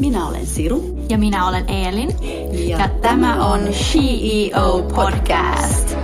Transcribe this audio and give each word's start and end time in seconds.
Minä 0.00 0.26
olen 0.28 0.46
Siru. 0.46 0.98
Ja 1.08 1.18
minä 1.18 1.48
olen 1.48 1.70
Eelin. 1.70 2.08
Ja, 2.68 2.78
ja 2.78 2.88
tämä 2.88 3.46
on 3.46 3.60
CEO 3.60 4.82
Podcast. 4.94 5.96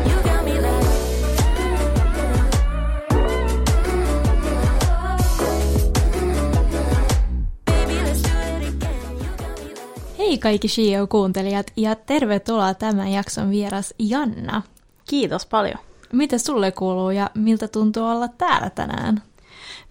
Hei 10.18 10.38
kaikki 10.38 10.68
CEO-kuuntelijat 10.68 11.66
ja 11.76 11.94
tervetuloa 11.94 12.74
tämän 12.74 13.12
jakson 13.12 13.50
vieras 13.50 13.94
Janna. 13.98 14.62
Kiitos 15.08 15.46
paljon. 15.46 15.78
Mitä 16.12 16.38
sulle 16.38 16.72
kuuluu 16.72 17.10
ja 17.10 17.30
miltä 17.34 17.68
tuntuu 17.68 18.04
olla 18.04 18.28
täällä 18.28 18.70
tänään? 18.70 19.22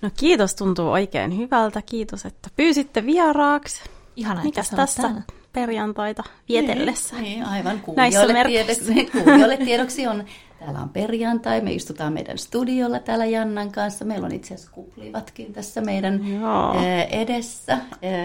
No 0.02 0.10
kiitos, 0.18 0.56
tuntuu 0.56 0.90
oikein 0.92 1.38
hyvältä. 1.38 1.82
Kiitos, 1.82 2.26
että 2.26 2.50
pyysitte 2.56 3.06
vieraaksi. 3.06 3.95
Ihana, 4.16 4.44
Mikäs 4.44 4.70
tässä 4.70 5.02
täällä. 5.02 5.22
perjantaita 5.54 6.24
vietellessä? 6.50 7.16
Niin, 7.16 7.24
niin 7.24 7.44
aivan 7.44 7.80
kuulijoille 7.80 8.44
tiedoksi, 8.46 9.06
kuulijoille 9.12 9.58
tiedoksi 9.58 10.08
on, 10.08 10.24
täällä 10.60 10.80
on 10.80 10.90
perjantai, 10.90 11.62
me 11.62 11.74
istutaan 11.74 12.14
meidän 12.14 12.38
studiolla 12.38 13.00
täällä 13.00 13.26
Jannan 13.26 13.72
kanssa. 13.72 14.06
Meillä 14.06 14.26
on 14.26 14.32
itse 14.32 14.54
asiassa 14.54 14.72
kuplivatkin 14.72 15.54
tässä 15.54 15.82
meidän 15.82 16.28
Joo. 16.28 16.76
edessä. 17.10 17.78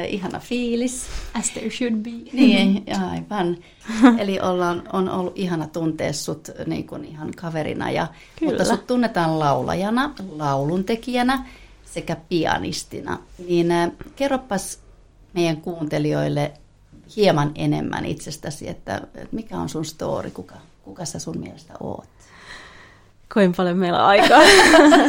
Ihana 0.08 0.38
fiilis. 0.38 1.06
As 1.34 1.50
there 1.50 1.70
should 1.70 1.94
be. 1.96 2.10
Niin, 2.32 2.84
aivan. 3.10 3.56
Eli 4.18 4.40
ollaan, 4.40 4.82
on 4.92 5.08
ollut 5.08 5.38
ihana 5.38 5.66
tuntea 5.66 6.12
sut 6.12 6.50
niin 6.66 6.86
kuin 6.86 7.04
ihan 7.04 7.32
kaverina, 7.36 7.90
ja, 7.90 8.06
Kyllä. 8.38 8.52
mutta 8.52 8.64
sut 8.64 8.86
tunnetaan 8.86 9.38
laulajana, 9.38 10.14
lauluntekijänä 10.30 11.46
sekä 11.84 12.16
pianistina. 12.28 13.18
Niin 13.48 13.68
kerropas 14.16 14.78
meidän 15.32 15.56
kuuntelijoille 15.56 16.52
hieman 17.16 17.52
enemmän 17.54 18.06
itsestäsi, 18.06 18.68
että, 18.68 18.96
että 19.14 19.36
mikä 19.36 19.58
on 19.58 19.68
sun 19.68 19.84
story, 19.84 20.30
kuka, 20.30 20.54
kuka 20.82 21.04
sä 21.04 21.18
sun 21.18 21.38
mielestä 21.38 21.72
oot? 21.80 22.08
Kuinka 23.32 23.56
paljon 23.56 23.76
meillä 23.78 23.98
on 23.98 24.04
aikaa? 24.04 24.40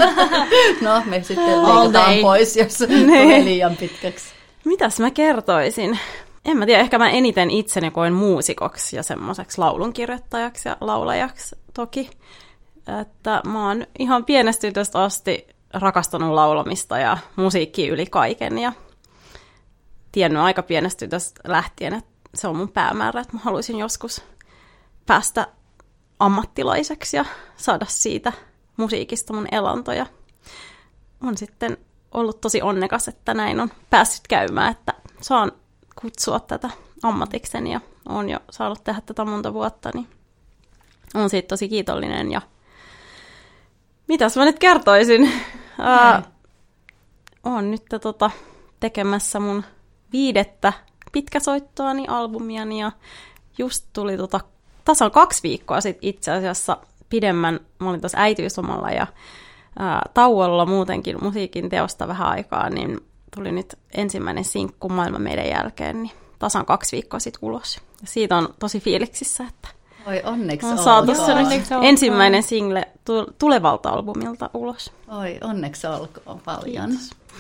no, 0.81 1.03
me 1.05 1.23
sitten 1.23 1.63
leikataan 1.63 2.17
pois, 2.21 2.55
jos 2.55 2.77
tulee 2.87 3.45
liian 3.45 3.77
pitkäksi. 3.77 4.25
Mitäs 4.65 4.99
mä 4.99 5.11
kertoisin? 5.11 5.99
En 6.45 6.57
mä 6.57 6.65
tiedä, 6.65 6.81
ehkä 6.81 6.97
mä 6.97 7.09
eniten 7.09 7.51
itseni 7.51 7.91
koen 7.91 8.13
muusikoksi 8.13 8.95
ja 8.95 9.03
semmoiseksi 9.03 9.57
laulunkirjoittajaksi 9.57 10.69
ja 10.69 10.77
laulajaksi 10.81 11.55
toki. 11.73 12.09
Että 13.01 13.41
mä 13.47 13.67
oon 13.67 13.87
ihan 13.99 14.25
pienestä 14.25 14.67
asti 14.93 15.47
rakastanut 15.73 16.33
laulamista 16.33 16.97
ja 16.97 17.17
musiikkia 17.35 17.93
yli 17.93 18.05
kaiken 18.05 18.57
ja 18.57 18.73
tiennyt 20.11 20.41
aika 20.41 20.63
pienestä 20.63 20.99
tytöstä 20.99 21.41
lähtien, 21.47 21.93
että 21.93 22.11
se 22.35 22.47
on 22.47 22.55
mun 22.55 22.69
päämäärä, 22.69 23.21
että 23.21 23.33
mä 23.33 23.39
haluaisin 23.43 23.79
joskus 23.79 24.23
päästä 25.05 25.47
ammattilaiseksi 26.19 27.17
ja 27.17 27.25
saada 27.55 27.85
siitä 27.89 28.33
musiikista 28.77 29.33
mun 29.33 29.47
elantoja. 29.51 30.05
On 31.23 31.37
sitten 31.37 31.77
ollut 32.11 32.41
tosi 32.41 32.61
onnekas, 32.61 33.07
että 33.07 33.33
näin 33.33 33.59
on 33.59 33.71
päässyt 33.89 34.27
käymään, 34.27 34.71
että 34.71 34.93
saan 35.21 35.51
kutsua 36.01 36.39
tätä 36.39 36.69
ammatikseni 37.03 37.73
ja 37.73 37.81
on 38.09 38.29
jo 38.29 38.39
saanut 38.49 38.83
tehdä 38.83 39.01
tätä 39.01 39.25
monta 39.25 39.53
vuotta, 39.53 39.89
niin 39.93 40.07
on 41.13 41.29
siitä 41.29 41.47
tosi 41.47 41.69
kiitollinen 41.69 42.31
ja 42.31 42.41
mitäs 44.07 44.37
mä 44.37 44.45
nyt 44.45 44.59
kertoisin? 44.59 45.31
Ää, 45.79 46.23
on 47.43 47.71
nyt 47.71 47.83
tota, 48.01 48.31
tekemässä 48.79 49.39
mun 49.39 49.63
viidettä 50.11 50.73
pitkäsoittoani, 51.11 52.05
albumiani 52.07 52.79
ja 52.79 52.91
just 53.57 53.85
tuli 53.93 54.17
tota, 54.17 54.39
tasan 54.85 55.11
kaksi 55.11 55.43
viikkoa 55.43 55.81
sitten 55.81 56.09
itse 56.09 56.31
asiassa 56.31 56.77
pidemmän, 57.09 57.59
mä 57.79 57.89
olin 57.89 58.01
tuossa 58.01 58.17
äitiyslomalla 58.17 58.89
ja 58.89 59.07
ää, 59.79 60.01
tauolla 60.13 60.65
muutenkin 60.65 61.23
musiikin 61.23 61.69
teosta 61.69 62.07
vähän 62.07 62.27
aikaa, 62.27 62.69
niin 62.69 62.99
tuli 63.35 63.51
nyt 63.51 63.75
ensimmäinen 63.93 64.43
sinkku 64.43 64.89
maailman 64.89 65.21
meidän 65.21 65.47
jälkeen, 65.47 66.03
niin 66.03 66.11
tasan 66.39 66.65
kaksi 66.65 66.95
viikkoa 66.95 67.19
sitten 67.19 67.39
ulos. 67.41 67.79
Ja 68.01 68.07
siitä 68.07 68.37
on 68.37 68.53
tosi 68.59 68.79
fiiliksissä, 68.79 69.43
että 69.49 69.67
Oi 70.05 70.21
onneksi 70.23 70.67
on 70.67 70.77
saatu 70.77 71.11
ensimmäinen 71.81 72.43
single 72.43 72.87
tulevalta 73.37 73.89
albumilta 73.89 74.49
ulos. 74.53 74.91
Oi 75.07 75.37
onneksi 75.41 75.87
olkoon 75.87 76.39
paljon. 76.39 76.91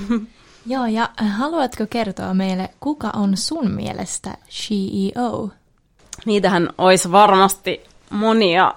Joo, 0.65 0.85
ja 0.85 1.09
haluatko 1.37 1.83
kertoa 1.89 2.33
meille, 2.33 2.69
kuka 2.79 3.09
on 3.15 3.37
sun 3.37 3.71
mielestä 3.71 4.37
CEO? 4.49 5.49
Niitähän 6.25 6.69
olisi 6.77 7.11
varmasti 7.11 7.81
monia, 8.09 8.73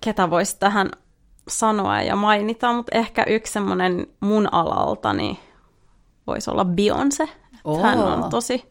ketä 0.00 0.30
voisi 0.30 0.58
tähän 0.58 0.90
sanoa 1.48 2.02
ja 2.02 2.16
mainita, 2.16 2.72
mutta 2.72 2.98
ehkä 2.98 3.24
yksi 3.24 3.52
semmoinen 3.52 4.06
mun 4.20 4.54
alaltani 4.54 5.40
voisi 6.26 6.50
olla 6.50 6.64
Beyoncé. 6.64 7.28
Oh. 7.64 7.82
Hän 7.82 7.98
on 7.98 8.30
tosi 8.30 8.64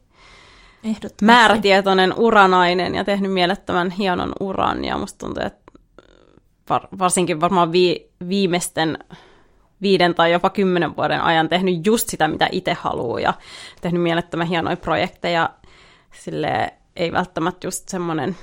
määrätietoinen 1.22 2.14
uranainen 2.18 2.96
ja 2.96 3.04
tehnyt 3.04 3.34
mielettömän 3.34 3.90
hienon 3.90 4.34
uran. 4.40 4.86
Ja 4.86 4.98
musta 4.98 5.18
tuntuu, 5.18 5.44
että 5.46 5.72
var, 6.70 6.88
varsinkin 7.00 7.42
varmaan 7.42 7.72
vi, 7.72 8.10
viimeisten 8.30 8.98
viiden 9.82 10.16
tai 10.16 10.32
jopa 10.32 10.50
kymmenen 10.50 10.96
vuoden 10.96 11.22
ajan 11.22 11.50
tehnyt 11.50 11.86
just 11.86 12.10
sitä, 12.10 12.28
mitä 12.28 12.50
itse 12.52 12.74
haluaa 12.74 13.20
ja 13.20 13.34
tehnyt 13.82 14.02
mielettömän 14.02 14.48
hienoja 14.48 14.78
projekteja. 14.78 15.50
Sille 16.24 16.74
ei 16.96 17.12
välttämättä 17.12 17.68
just 17.68 17.90
semmoinen 17.90 18.38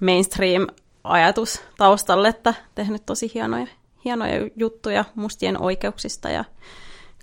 mainstream-ajatus 0.00 1.62
taustalle, 1.78 2.28
että 2.28 2.54
tehnyt 2.74 3.06
tosi 3.06 3.30
hienoja, 3.34 3.66
hienoja 4.04 4.50
juttuja 4.56 5.04
mustien 5.14 5.60
oikeuksista 5.62 6.28
ja 6.28 6.44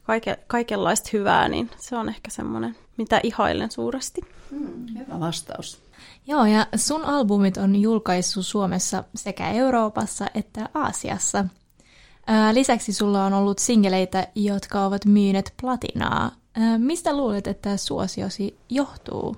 kaike, 0.03 0.39
kaikenlaista 0.47 1.09
hyvää, 1.13 1.47
niin 1.47 1.69
se 1.77 1.95
on 1.95 2.09
ehkä 2.09 2.31
semmoinen, 2.31 2.75
mitä 2.97 3.19
ihailen 3.23 3.71
suuresti. 3.71 4.21
Hmm, 4.51 4.85
hyvä 4.99 5.19
vastaus. 5.19 5.87
Joo, 6.27 6.45
ja 6.45 6.67
sun 6.75 7.05
albumit 7.05 7.57
on 7.57 7.75
julkaissut 7.75 8.45
Suomessa 8.45 9.03
sekä 9.15 9.51
Euroopassa 9.51 10.25
että 10.33 10.69
Aasiassa. 10.73 11.45
Lisäksi 12.51 12.93
sulla 12.93 13.25
on 13.25 13.33
ollut 13.33 13.59
singeleitä, 13.59 14.27
jotka 14.35 14.85
ovat 14.85 15.05
myyneet 15.05 15.53
platinaa. 15.61 16.31
Mistä 16.77 17.17
luulet, 17.17 17.47
että 17.47 17.77
suosiosi 17.77 18.57
johtuu? 18.69 19.38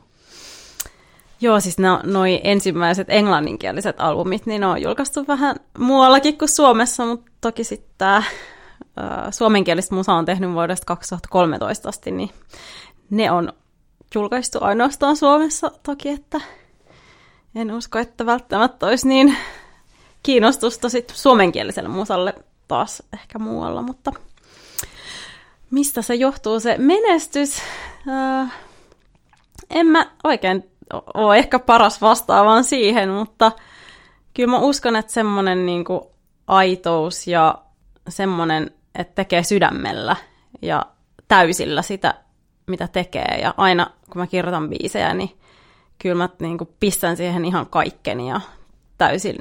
Joo, 1.42 1.60
siis 1.60 1.78
no, 1.78 2.00
noi 2.04 2.42
ensimmäiset 2.44 3.08
englanninkieliset 3.10 3.96
albumit, 4.00 4.46
niin 4.46 4.62
ne 4.62 4.68
on 4.68 4.82
julkaistu 4.82 5.28
vähän 5.28 5.56
muuallakin 5.78 6.38
kuin 6.38 6.50
Suomessa, 6.50 7.06
mutta 7.06 7.32
toki 7.42 7.64
sitten 7.64 7.92
tämä 7.98 8.24
suomenkielistä 9.32 9.96
musa 9.96 10.14
on 10.14 10.26
tehnyt 10.26 10.54
vuodesta 10.54 10.86
2013 10.86 11.90
asti, 11.90 12.12
niin 12.12 12.30
ne 13.10 13.32
on 13.32 13.54
julkaistu 14.16 14.58
ainoastaan 14.62 15.16
Suomessa 15.16 15.72
toki, 15.84 16.10
että 16.10 16.42
en 17.56 17.72
usko, 17.72 18.00
että 18.00 18.26
välttämättä 18.26 18.86
olisi 18.86 19.08
niin 19.08 19.38
kiinnostusta 20.24 20.90
sit 20.90 21.14
suomenkieliselle 21.16 21.90
musalle 21.90 22.34
taas 22.70 23.04
ehkä 23.14 23.40
muualla, 23.40 23.82
mutta 23.82 24.12
mistä 25.72 26.02
se 26.02 26.16
johtuu 26.16 26.60
se 26.60 26.78
menestys? 26.78 27.62
Äh, 28.08 28.54
en 29.70 29.88
mä 29.88 30.12
oikein 30.24 30.72
ole 31.14 31.38
ehkä 31.38 31.60
paras 31.60 32.02
vastaavaan 32.02 32.64
siihen, 32.64 33.10
mutta 33.10 33.52
kyllä 34.34 34.52
mä 34.52 34.60
uskon, 34.60 34.96
että 34.96 35.12
semmoinen 35.12 35.66
niin 35.66 35.86
aitous 36.48 37.28
ja 37.28 37.56
semmoinen, 38.10 38.72
että 38.96 39.16
tekee 39.16 39.44
sydämellä 39.44 40.16
ja 40.62 40.86
täysillä 41.28 41.82
sitä, 41.82 42.14
mitä 42.68 42.88
tekee. 42.88 43.40
Ja 43.42 43.54
aina 43.58 43.92
kun 44.10 44.22
mä 44.22 44.28
kirjoitan 44.28 44.70
biisejä, 44.70 45.14
niin 45.14 45.40
kyllä 46.00 46.16
mä 46.16 46.30
niin 46.40 46.58
kuin 46.58 46.70
pistän 46.80 47.18
siihen 47.18 47.46
ihan 47.46 47.68
kaikkeni 47.68 48.30
ja 48.30 48.42
täysin 48.98 49.36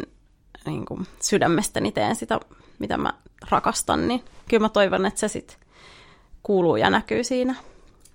niin 0.67 0.87
kuin 0.87 1.07
sydämestäni 1.23 1.93
teen 1.93 2.17
sitä, 2.17 2.41
mitä 2.79 2.97
mä 2.97 3.15
rakastan. 3.51 4.09
Niin 4.09 4.25
kyllä 4.49 4.61
mä 4.61 4.69
toivon, 4.69 5.07
että 5.07 5.21
se 5.21 5.29
sitten 5.29 5.57
kuuluu 6.43 6.77
ja 6.77 6.91
näkyy 6.91 7.25
siinä, 7.25 7.55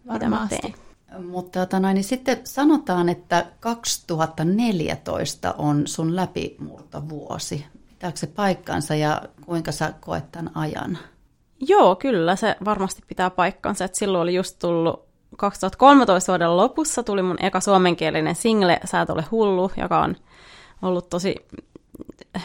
Varmasti. 0.08 0.26
mitä 0.26 0.30
mä 0.30 0.48
teen. 0.48 0.84
Mutta 1.26 1.60
tota 1.60 1.80
noin, 1.80 1.96
niin 1.96 2.04
sitten 2.04 2.42
sanotaan, 2.44 3.10
että 3.10 3.46
2014 3.60 5.56
on 5.58 5.88
sun 5.88 6.16
läpimurtovuosi. 6.16 7.66
Pitääkö 7.90 8.18
se 8.18 8.28
paikkansa 8.28 8.96
ja 8.96 9.22
kuinka 9.46 9.72
sä 9.72 9.94
koet 10.00 10.32
tämän 10.32 10.52
ajan? 10.56 10.98
Joo, 11.60 11.96
kyllä 11.96 12.36
se 12.36 12.56
varmasti 12.66 13.02
pitää 13.08 13.30
paikkansa. 13.30 13.86
Et 13.86 13.96
silloin 13.96 14.22
oli 14.22 14.36
just 14.36 14.60
tullut 14.60 15.06
2013 15.38 16.32
vuoden 16.32 16.58
lopussa 16.58 17.04
tuli 17.04 17.22
mun 17.22 17.38
eka 17.40 17.60
suomenkielinen 17.60 18.36
single 18.36 18.80
Sä 18.86 19.02
et 19.02 19.10
ole 19.10 19.26
hullu, 19.32 19.72
joka 19.78 20.02
on 20.02 20.16
ollut 20.82 21.10
tosi 21.10 21.36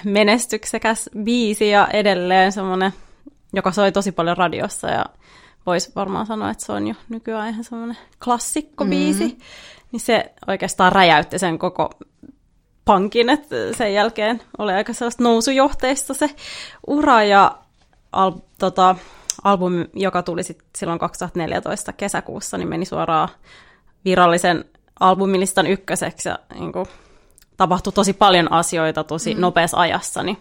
menestyksekäs 0.05 1.11
biisi 1.23 1.69
ja 1.69 1.89
edelleen 1.93 2.53
semmoinen, 2.53 2.93
joka 3.53 3.73
soi 3.73 3.93
tosi 3.93 4.13
paljon 4.13 4.37
radiossa 4.37 4.89
ja 4.89 5.05
voisi 5.67 5.93
varmaan 5.97 6.27
sanoa, 6.27 6.51
että 6.51 6.67
se 6.67 6.73
on 6.73 6.89
jo 6.89 6.95
nykyään 7.09 7.49
ihan 7.49 7.65
semmoinen 7.65 7.97
klassikkobiisi, 8.25 9.25
mm-hmm. 9.25 9.41
niin 9.93 10.01
se 10.01 10.33
oikeastaan 10.47 10.93
räjäytti 10.93 11.39
sen 11.39 11.59
koko 11.59 11.91
pankin, 12.85 13.31
että 13.31 13.57
sen 13.77 13.95
jälkeen 13.95 14.43
oli 14.59 14.73
aika 14.73 14.93
sellaista 14.93 15.23
nousujohteista 15.23 16.15
se 16.15 16.31
ura 16.87 17.23
ja 17.23 17.59
al, 18.13 18.33
tota, 18.59 18.97
albumi, 19.45 19.85
joka 19.95 20.23
tuli 20.23 20.43
sit 20.43 20.65
silloin 20.77 20.99
2014 20.99 21.93
kesäkuussa, 21.93 22.59
niin 22.59 22.69
meni 22.69 22.85
suoraan 22.85 23.29
virallisen 24.05 24.65
albumilistan 25.01 25.67
ykköseksi 25.67 26.29
ja 26.29 26.39
niin 26.55 26.73
kuin, 26.73 26.87
tapahtui 27.59 27.93
tosi 27.93 28.13
paljon 28.13 28.53
asioita 28.53 29.05
tosi 29.05 29.35
mm. 29.35 29.41
nopeassa 29.41 29.77
ajassa, 29.77 30.23
niin 30.23 30.39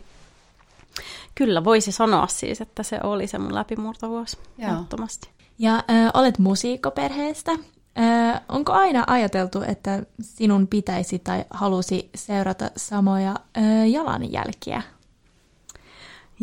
kyllä 1.35 1.63
voisi 1.63 1.91
sanoa 1.91 2.27
siis, 2.27 2.61
että 2.61 2.83
se 2.83 2.99
oli 3.03 3.27
se 3.27 3.37
mun 3.37 3.55
läpimurtovuosi 3.55 4.37
ehdottomasti. 4.59 5.29
Ja 5.59 5.75
äh, 5.75 5.83
olet 6.13 6.39
musiikkoperheestä. 6.39 7.51
Äh, 7.51 8.41
onko 8.49 8.71
aina 8.71 9.03
ajateltu, 9.07 9.61
että 9.61 10.03
sinun 10.21 10.67
pitäisi 10.67 11.19
tai 11.19 11.45
halusi 11.49 12.09
seurata 12.15 12.71
samoja 12.75 13.35
äh, 13.57 13.89
jalanjälkiä? 13.89 14.81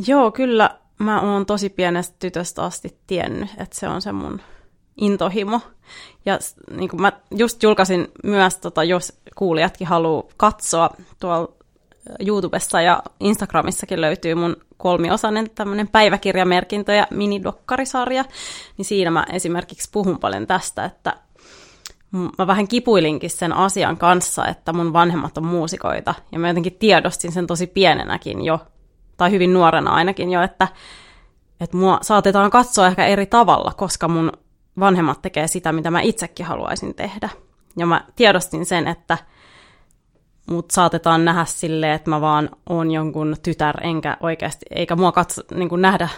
Joo, 0.07 0.31
kyllä 0.31 0.79
mä 0.99 1.21
oon 1.21 1.47
tosi 1.47 1.69
pienestä 1.71 2.17
tytöstä 2.19 2.65
asti 2.65 2.99
tiennyt, 3.07 3.51
että 3.59 3.77
se 3.79 3.89
on 3.89 4.03
se 4.03 4.13
mun 4.13 4.41
intohimo. 4.97 5.61
Ja 6.27 6.39
niin 6.71 6.89
kuin 6.89 7.01
mä 7.01 7.13
just 7.31 7.63
julkaisin 7.63 8.09
myös, 8.25 8.57
tota, 8.57 8.85
jos 8.85 9.13
kuulijatkin 9.37 9.87
haluaa 9.87 10.25
katsoa 10.37 10.91
tuolla 11.21 11.49
YouTubessa 12.27 12.81
ja 12.81 13.03
Instagramissakin 13.21 14.01
löytyy 14.01 14.35
mun 14.35 14.57
kolmiosainen 14.77 15.51
tämmöinen 15.51 15.89
päiväkirjamerkintä 15.89 16.95
ja 16.95 17.07
minidokkarisarja, 17.11 18.25
niin 18.79 18.85
siinä 18.85 19.11
mä 19.11 19.27
esimerkiksi 19.33 19.89
puhun 19.93 20.19
paljon 20.19 20.47
tästä, 20.47 20.85
että 20.85 21.17
mä 22.39 22.47
vähän 22.47 22.69
kipuilinkin 22.69 23.31
sen 23.31 23.53
asian 23.53 23.97
kanssa, 23.97 24.47
että 24.47 24.73
mun 24.73 24.93
vanhemmat 24.93 25.39
on 25.39 25.45
muusikoita, 25.45 26.15
ja 26.33 26.39
mä 26.39 26.49
jotenkin 26.49 26.77
tiedostin 26.79 27.33
sen 27.33 27.47
tosi 27.47 27.67
pienenäkin 27.67 28.45
jo, 28.45 28.61
tai 29.17 29.31
hyvin 29.31 29.53
nuorena 29.53 29.91
ainakin 29.91 30.31
jo, 30.31 30.43
että, 30.43 30.69
että 31.61 31.77
mua 31.77 31.99
saatetaan 32.03 32.51
katsoa 32.51 32.87
ehkä 32.87 33.07
eri 33.07 33.27
tavalla, 33.27 33.73
koska 33.77 34.09
mun 34.09 34.33
vanhemmat 34.81 35.23
tekee 35.23 35.49
sitä, 35.49 35.73
mitä 35.73 35.91
mä 35.91 36.01
itsekin 36.01 36.47
haluaisin 36.47 36.95
tehdä. 36.95 37.29
Ja 37.77 37.87
mä 37.87 38.05
tiedostin 38.17 38.67
sen, 38.67 38.89
että 38.89 39.19
mut 40.51 40.71
saatetaan 40.71 41.25
nähdä 41.25 41.45
silleen, 41.45 41.93
että 41.93 42.11
mä 42.11 42.21
vaan 42.21 42.51
oon 42.69 42.91
jonkun 42.91 43.37
tytär, 43.43 43.87
enkä 43.87 44.17
oikeasti, 44.21 44.67
eikä 44.71 44.97
mua 44.97 45.13
katso, 45.13 45.43
niin 45.55 45.69
kuin 45.69 45.83
nähdä 45.83 46.09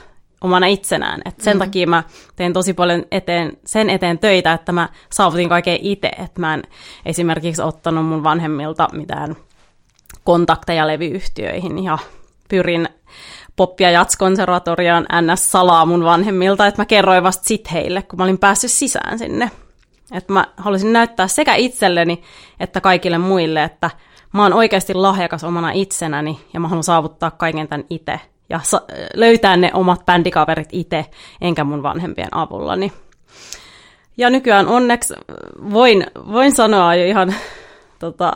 omana 0.40 0.66
itsenään. 0.66 1.20
Et 1.24 1.40
sen 1.40 1.56
mm. 1.56 1.58
takia 1.58 1.86
mä 1.86 2.02
teen 2.36 2.52
tosi 2.52 2.74
paljon 2.74 3.04
eteen, 3.10 3.52
sen 3.66 3.90
eteen 3.90 4.18
töitä, 4.18 4.52
että 4.52 4.72
mä 4.72 4.88
saavutin 5.12 5.48
kaiken 5.48 5.78
itse. 5.82 6.08
Että 6.08 6.40
mä 6.40 6.54
en 6.54 6.62
esimerkiksi 7.06 7.62
ottanut 7.62 8.06
mun 8.06 8.24
vanhemmilta 8.24 8.88
mitään 8.92 9.36
kontakteja 10.24 10.86
levyyhtiöihin 10.86 11.84
ja 11.84 11.98
pyrin 12.48 12.88
pop- 13.56 13.80
ja 13.80 13.90
jatskonservatoriaan 13.90 15.06
ns. 15.22 15.52
salaa 15.52 15.86
mun 15.86 16.04
vanhemmilta, 16.04 16.66
että 16.66 16.80
mä 16.80 16.86
kerroin 16.86 17.22
vasta 17.22 17.44
sit 17.44 17.72
heille, 17.72 18.02
kun 18.02 18.18
mä 18.18 18.24
olin 18.24 18.38
päässyt 18.38 18.70
sisään 18.70 19.18
sinne. 19.18 19.50
Että 20.12 20.32
mä 20.32 20.46
halusin 20.56 20.92
näyttää 20.92 21.28
sekä 21.28 21.54
itselleni 21.54 22.22
että 22.60 22.80
kaikille 22.80 23.18
muille, 23.18 23.62
että 23.62 23.90
mä 24.32 24.42
oon 24.42 24.52
oikeasti 24.52 24.94
lahjakas 24.94 25.44
omana 25.44 25.70
itsenäni 25.70 26.40
ja 26.54 26.60
mä 26.60 26.68
haluan 26.68 26.84
saavuttaa 26.84 27.30
kaiken 27.30 27.68
tämän 27.68 27.86
itse 27.90 28.20
ja 28.50 28.60
sa- 28.62 28.82
löytää 29.14 29.56
ne 29.56 29.70
omat 29.74 30.06
bändikaverit 30.06 30.68
itse, 30.72 31.06
enkä 31.40 31.64
mun 31.64 31.82
vanhempien 31.82 32.28
avullani. 32.36 32.92
Ja 34.16 34.30
nykyään 34.30 34.68
onneksi 34.68 35.14
voin, 35.72 36.06
voin 36.32 36.54
sanoa 36.56 36.94
jo 36.94 37.04
ihan, 37.06 37.34
tota, 37.98 38.32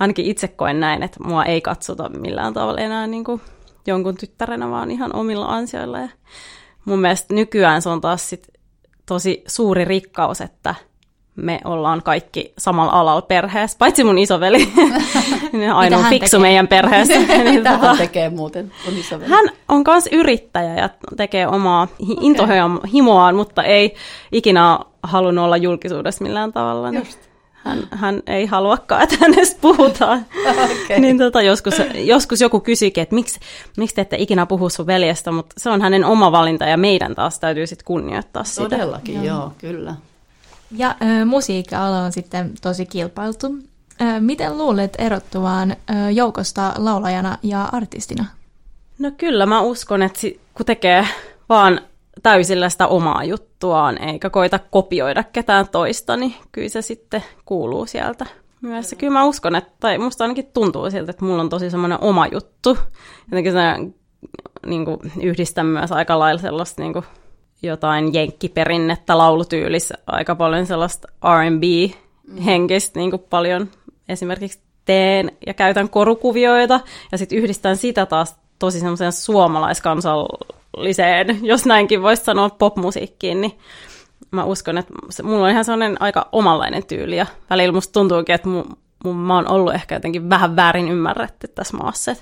ainakin 0.00 0.26
itse 0.26 0.48
koen 0.48 0.80
näin, 0.80 1.02
että 1.02 1.24
mua 1.24 1.44
ei 1.44 1.60
katsota 1.60 2.08
millään 2.08 2.54
tavalla 2.54 2.80
enää 2.80 3.06
niin 3.06 3.24
kuin 3.24 3.40
jonkun 3.86 4.16
tyttärenä, 4.16 4.70
vaan 4.70 4.90
ihan 4.90 5.16
omilla 5.16 5.46
ansioilla. 5.46 5.98
Ja 5.98 6.08
mun 6.84 6.98
mielestä 6.98 7.34
nykyään 7.34 7.82
se 7.82 7.88
on 7.88 8.00
taas 8.00 8.30
sit 8.30 8.48
tosi 9.06 9.42
suuri 9.46 9.84
rikkaus, 9.84 10.40
että 10.40 10.74
me 11.36 11.60
ollaan 11.64 12.02
kaikki 12.02 12.52
samalla 12.58 12.92
alalla 12.92 13.22
perheessä, 13.22 13.78
paitsi 13.78 14.04
mun 14.04 14.18
isoveli. 14.18 14.68
Ainoa 15.74 16.02
fiksu 16.08 16.36
tekee? 16.36 16.40
meidän 16.40 16.68
perheessä. 16.68 17.14
niin, 17.18 17.54
Mitä 17.54 17.72
tota, 17.72 17.86
hän 17.86 17.98
tekee 17.98 18.30
muuten, 18.30 18.72
mun 18.84 18.98
isoveli? 18.98 19.30
Hän 19.30 19.44
on 19.68 19.82
myös 19.86 20.08
yrittäjä 20.12 20.74
ja 20.74 20.88
tekee 21.16 21.46
omaa 21.48 21.82
okay. 21.82 22.16
intohimoaan, 22.20 23.36
mutta 23.36 23.62
ei 23.62 23.94
ikinä 24.32 24.78
halunnut 25.02 25.44
olla 25.44 25.56
julkisuudessa 25.56 26.24
millään 26.24 26.52
tavalla. 26.52 26.90
Niin 26.90 27.00
Just 27.00 27.18
hän, 27.66 27.88
hän 27.90 28.22
ei 28.26 28.46
haluakaan, 28.46 29.02
että 29.02 29.16
hänestä 29.20 29.58
puhutaan. 29.60 30.26
Okay. 30.84 30.98
niin 31.00 31.18
tota, 31.18 31.42
joskus, 31.42 31.74
joskus 31.94 32.40
joku 32.40 32.60
kysyikin, 32.60 33.02
että 33.02 33.14
miksi, 33.14 33.40
miksi 33.76 33.94
te 33.94 34.00
ette 34.00 34.16
ikinä 34.18 34.46
puhu 34.46 34.70
sun 34.70 34.86
veljestä, 34.86 35.32
mutta 35.32 35.54
se 35.58 35.70
on 35.70 35.80
hänen 35.80 36.04
oma 36.04 36.32
valinta 36.32 36.64
ja 36.64 36.76
meidän 36.76 37.14
taas 37.14 37.38
täytyy 37.38 37.66
sitten 37.66 37.86
kunnioittaa 37.86 38.44
sitä. 38.44 38.68
Todellakin, 38.68 39.14
joo, 39.14 39.24
joo 39.24 39.52
kyllä. 39.58 39.94
Ja 40.70 40.88
äh, 40.88 41.26
musiikkiala 41.26 42.00
on 42.00 42.12
sitten 42.12 42.52
tosi 42.62 42.86
kilpailtu. 42.86 43.46
Äh, 44.02 44.20
miten 44.20 44.58
luulet 44.58 44.94
erottuvaan 44.98 45.70
äh, 45.70 46.12
joukosta 46.12 46.72
laulajana 46.76 47.38
ja 47.42 47.68
artistina? 47.72 48.24
No 48.98 49.10
kyllä 49.16 49.46
mä 49.46 49.60
uskon, 49.60 50.02
että 50.02 50.20
kun 50.54 50.66
tekee 50.66 51.06
vaan 51.48 51.80
täysillä 52.22 52.68
sitä 52.68 52.86
omaa 52.86 53.24
juttuaan, 53.24 54.02
eikä 54.02 54.30
koita 54.30 54.58
kopioida 54.58 55.24
ketään 55.24 55.68
toista, 55.68 56.16
niin 56.16 56.34
kyllä 56.52 56.68
se 56.68 56.82
sitten 56.82 57.24
kuuluu 57.44 57.86
sieltä 57.86 58.26
myös. 58.60 58.94
Kyllä 58.98 59.12
mä 59.12 59.24
uskon, 59.24 59.56
että, 59.56 59.72
tai 59.80 59.98
musta 59.98 60.24
ainakin 60.24 60.50
tuntuu 60.54 60.90
siltä, 60.90 61.10
että 61.10 61.24
mulla 61.24 61.42
on 61.42 61.48
tosi 61.48 61.70
semmoinen 61.70 61.98
oma 62.00 62.26
juttu. 62.26 62.78
Jotenkin 63.30 63.52
se 63.52 63.60
niin 64.66 64.84
kuin, 64.84 64.98
yhdistän 65.22 65.66
myös 65.66 65.92
aika 65.92 66.18
lailla 66.18 66.40
sellaista 66.40 66.82
niin 66.82 66.92
kuin, 66.92 67.04
jotain 67.62 68.14
jenkkiperinnettä 68.14 69.18
laulutyylissä, 69.18 69.94
aika 70.06 70.34
paljon 70.34 70.66
sellaista 70.66 71.08
R&B-henkistä 71.24 72.98
niin 72.98 73.10
kuin 73.10 73.22
paljon 73.30 73.68
esimerkiksi 74.08 74.60
teen 74.84 75.32
ja 75.46 75.54
käytän 75.54 75.88
korukuvioita, 75.88 76.80
ja 77.12 77.18
sitten 77.18 77.38
yhdistän 77.38 77.76
sitä 77.76 78.06
taas 78.06 78.36
tosi 78.58 78.80
semmoiseen 78.80 79.12
suomalaiskansalliseen, 79.12 80.56
jos 81.42 81.66
näinkin 81.66 82.02
voisi 82.02 82.24
sanoa, 82.24 82.50
popmusiikkiin, 82.50 83.40
niin 83.40 83.58
mä 84.30 84.44
uskon, 84.44 84.78
että 84.78 84.94
se, 85.10 85.22
mulla 85.22 85.44
on 85.44 85.50
ihan 85.50 85.64
sellainen 85.64 86.02
aika 86.02 86.28
omanlainen 86.32 86.86
tyyli, 86.86 87.16
ja 87.16 87.26
välillä 87.50 87.72
musta 87.72 87.92
tuntuukin, 87.92 88.34
että 88.34 88.48
mun, 88.48 88.76
mun, 89.04 89.16
mä 89.16 89.34
oon 89.34 89.50
ollut 89.50 89.74
ehkä 89.74 89.94
jotenkin 89.94 90.30
vähän 90.30 90.56
väärin 90.56 90.88
ymmärretty 90.88 91.48
tässä 91.48 91.76
maassa, 91.76 92.16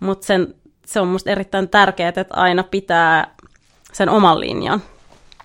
mutta 0.00 0.26
sen, 0.26 0.54
se 0.86 1.00
on 1.00 1.08
musta 1.08 1.30
erittäin 1.30 1.68
tärkeää, 1.68 2.08
että 2.08 2.26
aina 2.30 2.62
pitää 2.62 3.34
sen 3.92 4.08
oman 4.08 4.40
linjan. 4.40 4.82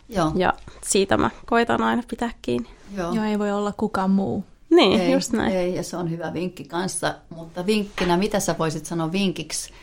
Joo. 0.10 0.32
Ja 0.36 0.54
siitä 0.84 1.18
mä 1.18 1.30
koitan 1.46 1.84
aina 1.84 2.04
pitää 2.08 2.30
kiinni. 2.42 2.70
Joo. 2.98 3.14
Joo, 3.14 3.26
ei 3.26 3.40
voi 3.40 3.52
olla 3.52 3.74
kukaan 3.78 4.12
muu. 4.12 4.46
Niin, 4.70 5.02
ei, 5.02 5.12
just 5.12 5.34
näin. 5.34 5.54
Ei, 5.54 5.76
ja 5.76 5.84
se 5.84 5.98
on 5.98 6.12
hyvä 6.12 6.34
vinkki 6.34 6.64
kanssa. 6.64 7.16
Mutta 7.30 7.66
vinkkinä, 7.66 8.18
mitä 8.18 8.40
sä 8.40 8.56
voisit 8.60 8.86
sanoa 8.86 9.12
vinkiksi 9.12 9.74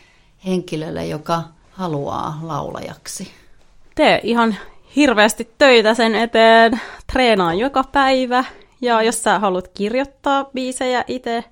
henkilölle, 0.45 1.07
joka 1.07 1.43
haluaa 1.79 2.39
laulajaksi? 2.41 3.31
Tee 3.95 4.19
ihan 4.23 4.55
hirveästi 4.95 5.49
töitä 5.57 5.93
sen 5.93 6.15
eteen, 6.15 6.81
treenaa 7.11 7.53
joka 7.53 7.83
päivä, 7.91 8.43
ja 8.81 9.01
jos 9.01 9.23
sä 9.23 9.39
haluat 9.39 9.67
kirjoittaa 9.67 10.45
biisejä 10.53 11.03
itse, 11.07 11.43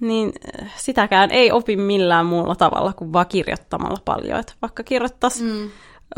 niin 0.00 0.32
äh, 0.62 0.72
sitäkään 0.76 1.30
ei 1.30 1.52
opi 1.52 1.76
millään 1.76 2.26
muulla 2.26 2.54
tavalla 2.54 2.92
kuin 2.92 3.12
vaan 3.12 3.26
kirjoittamalla 3.26 3.98
paljon. 4.04 4.40
Et 4.40 4.54
vaikka 4.62 4.82
kirjoittaisi 4.82 5.42
mm. 5.42 5.70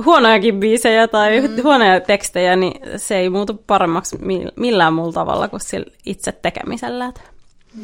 huonojakin 0.04 0.60
biisejä 0.60 1.08
tai 1.08 1.40
mm. 1.40 1.62
huonoja 1.64 2.00
tekstejä, 2.00 2.56
niin 2.56 2.80
se 2.96 3.16
ei 3.16 3.30
muutu 3.30 3.62
paremmaksi 3.66 4.18
millään 4.56 4.94
muulla 4.94 5.12
tavalla 5.12 5.48
kuin 5.48 5.60
sillä 5.60 5.92
itse 6.06 6.32
tekemisellä. 6.32 7.12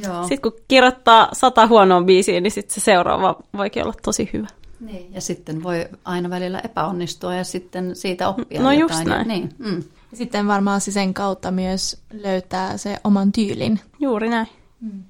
Joo. 0.07 0.23
Sitten 0.23 0.41
kun 0.53 0.61
kirjoittaa 0.69 1.29
sata 1.33 1.67
huonoa 1.67 2.03
biisiä, 2.03 2.41
niin 2.41 2.51
sitten 2.51 2.75
se 2.75 2.81
seuraava 2.81 3.37
voikin 3.57 3.83
olla 3.83 3.95
tosi 4.05 4.31
hyvä. 4.33 4.47
Niin, 4.87 5.15
ja 5.15 5.21
sitten 5.21 5.63
voi 5.63 5.89
aina 6.05 6.31
välillä 6.31 6.61
epäonnistua 6.65 7.35
ja 7.35 7.45
sitten 7.45 7.97
siitä 7.97 8.29
oppia 8.29 8.63
No 8.63 8.73
jotain. 8.73 8.81
just 8.81 9.05
näin. 9.05 9.29
Niin. 9.29 9.55
Mm. 9.59 9.83
Sitten 10.15 10.47
varmaan 10.47 10.81
sen 10.81 11.15
kautta 11.15 11.51
myös 11.51 12.03
löytää 12.13 12.77
se 12.77 12.97
oman 13.05 13.33
tyylin. 13.33 13.81
Juuri 14.01 14.29
näin. 14.29 14.49
Mm. 14.81 15.03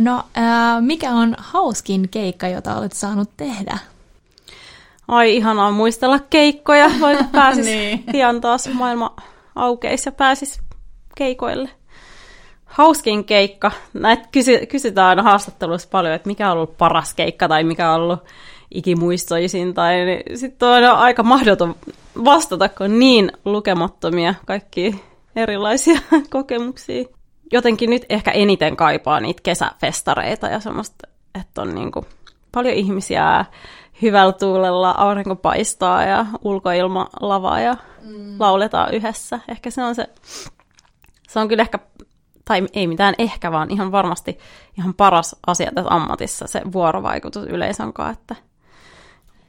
No, 0.00 0.16
äh, 0.38 0.82
mikä 0.82 1.10
on 1.10 1.34
hauskin 1.38 2.08
keikka, 2.08 2.48
jota 2.48 2.76
olet 2.76 2.92
saanut 2.92 3.30
tehdä? 3.36 3.78
Ai, 5.08 5.36
ihanaa 5.36 5.70
muistella 5.70 6.18
keikkoja, 6.18 6.90
voi 7.00 7.16
pääsis 7.32 7.64
niin. 7.66 8.04
pian 8.12 8.40
taas 8.40 8.68
maailma 8.72 9.16
aukeisi 9.54 10.08
ja 10.08 10.12
pääsis 10.12 10.60
keikoille 11.16 11.70
hauskin 12.72 13.24
keikka. 13.24 13.70
Näitä 13.92 14.28
kysy- 14.32 14.66
kysytään 14.66 15.08
aina 15.08 15.22
haastatteluissa 15.22 15.88
paljon, 15.90 16.14
että 16.14 16.28
mikä 16.28 16.50
on 16.50 16.56
ollut 16.56 16.78
paras 16.78 17.14
keikka 17.14 17.48
tai 17.48 17.64
mikä 17.64 17.90
on 17.90 18.00
ollut 18.00 18.20
ikimuistoisin, 18.74 19.74
tai 19.74 20.04
niin 20.04 20.38
sitten 20.38 20.68
on 20.68 20.84
aika 20.84 21.22
mahdoton 21.22 21.74
vastata, 22.24 22.68
kun 22.68 22.84
on 22.84 22.98
niin 22.98 23.32
lukemattomia 23.44 24.34
kaikki 24.46 25.04
erilaisia 25.36 26.00
kokemuksia. 26.30 27.04
Jotenkin 27.52 27.90
nyt 27.90 28.06
ehkä 28.08 28.30
eniten 28.30 28.76
kaipaa 28.76 29.20
niitä 29.20 29.40
kesäfestareita 29.42 30.46
ja 30.46 30.60
semmoista, 30.60 31.08
että 31.40 31.62
on 31.62 31.74
niin 31.74 31.92
kuin 31.92 32.06
paljon 32.52 32.74
ihmisiä 32.74 33.44
hyvällä 34.02 34.32
tuulella, 34.32 34.90
aurinko 34.90 35.36
paistaa 35.36 36.02
ja 36.04 36.26
ulkoilma 36.42 37.08
lavaa 37.20 37.60
ja 37.60 37.76
mm. 38.02 38.36
lauletaan 38.38 38.94
yhdessä. 38.94 39.40
Ehkä 39.48 39.70
se 39.70 39.82
on 39.82 39.94
se, 39.94 40.08
se 41.28 41.40
on 41.40 41.48
kyllä 41.48 41.62
ehkä, 41.62 41.78
tai 42.44 42.66
ei 42.72 42.86
mitään 42.86 43.14
ehkä, 43.18 43.52
vaan 43.52 43.70
ihan 43.70 43.92
varmasti 43.92 44.38
ihan 44.78 44.94
paras 44.94 45.36
asia 45.46 45.70
tässä 45.74 45.94
ammatissa, 45.94 46.46
se 46.46 46.62
vuorovaikutus 46.72 47.46
yleisön 47.46 47.92
kanssa, 47.92 48.20
että 48.20 48.51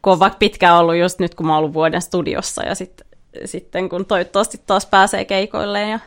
kun 0.04 0.14
on 0.14 0.20
vaikka 0.20 0.38
pitkään 0.38 0.78
ollut 0.78 0.96
just 0.96 1.20
nyt, 1.20 1.36
kun 1.36 1.46
mä 1.46 1.54
oon 1.54 1.60
ollut 1.60 1.74
vuoden 1.74 2.02
studiossa 2.02 2.66
ja 2.66 2.76
sit, 2.76 3.02
sitten 3.46 3.90
kun 3.90 4.06
toivottavasti 4.06 4.62
taas 4.66 4.86
pääsee 4.86 5.26
keikoilleen 5.26 5.90
ja 5.90 6.00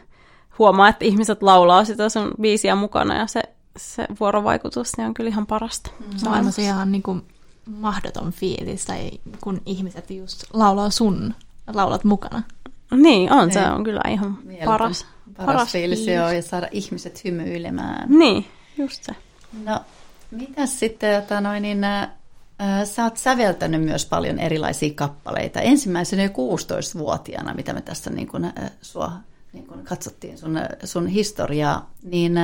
huomaa, 0.59 0.88
että 0.88 1.05
ihmiset 1.05 1.43
laulaa 1.43 1.85
sitä 1.85 2.09
sun 2.09 2.33
biisiä 2.41 2.75
mukana 2.75 3.19
ja 3.19 3.26
se, 3.26 3.43
se 3.76 4.07
vuorovaikutus 4.21 4.97
niin 4.97 5.07
on 5.07 5.15
kyllä 5.15 5.29
ihan 5.31 5.47
parasta. 5.47 5.91
Mm. 5.99 6.19
Se 6.19 6.29
on 6.29 6.35
aina 6.35 6.50
ihan 6.59 6.93
niin 6.93 7.03
kuin 7.03 7.23
mahdoton 7.67 8.33
fiilis, 8.33 8.85
tai 8.85 9.11
kun 9.41 9.61
ihmiset 9.67 10.11
just 10.11 10.45
laulaa 10.53 10.91
sun, 10.91 11.35
laulat 11.75 12.05
mukana. 12.05 12.43
Niin, 12.91 13.33
on. 13.33 13.49
Niin. 13.49 13.53
Se 13.53 13.67
on 13.67 13.85
kyllä 13.85 14.00
ihan 14.09 14.38
Mieltä. 14.45 14.65
paras. 14.65 15.07
Paras, 15.37 15.47
paras 15.47 15.73
fiilis, 15.73 15.99
fiilis. 15.99 16.17
Joo, 16.17 16.31
ja 16.31 16.43
saada 16.43 16.69
ihmiset 16.71 17.25
hymyilemään. 17.25 18.09
Niin, 18.09 18.47
just 18.79 19.05
se. 19.05 19.12
No, 19.65 19.81
mitäs 20.31 20.81
sitten, 20.81 21.15
jota 21.15 21.41
noin, 21.41 21.62
niin, 21.62 21.85
äh, 21.85 22.09
sä 22.85 23.05
oot 23.05 23.17
säveltänyt 23.17 23.83
myös 23.83 24.07
paljon 24.07 24.39
erilaisia 24.39 24.95
kappaleita. 24.95 25.61
Ensimmäisenä 25.61 26.23
jo 26.23 26.29
16-vuotiaana, 26.29 27.55
mitä 27.55 27.73
me 27.73 27.81
tässä 27.81 28.11
niin 28.11 28.29
kun, 28.29 28.53
sua 28.83 29.13
niin 29.53 29.67
kun 29.67 29.85
katsottiin 29.85 30.39
sun, 30.39 30.61
sun 30.85 31.07
historiaa, 31.07 31.91
niin 32.03 32.39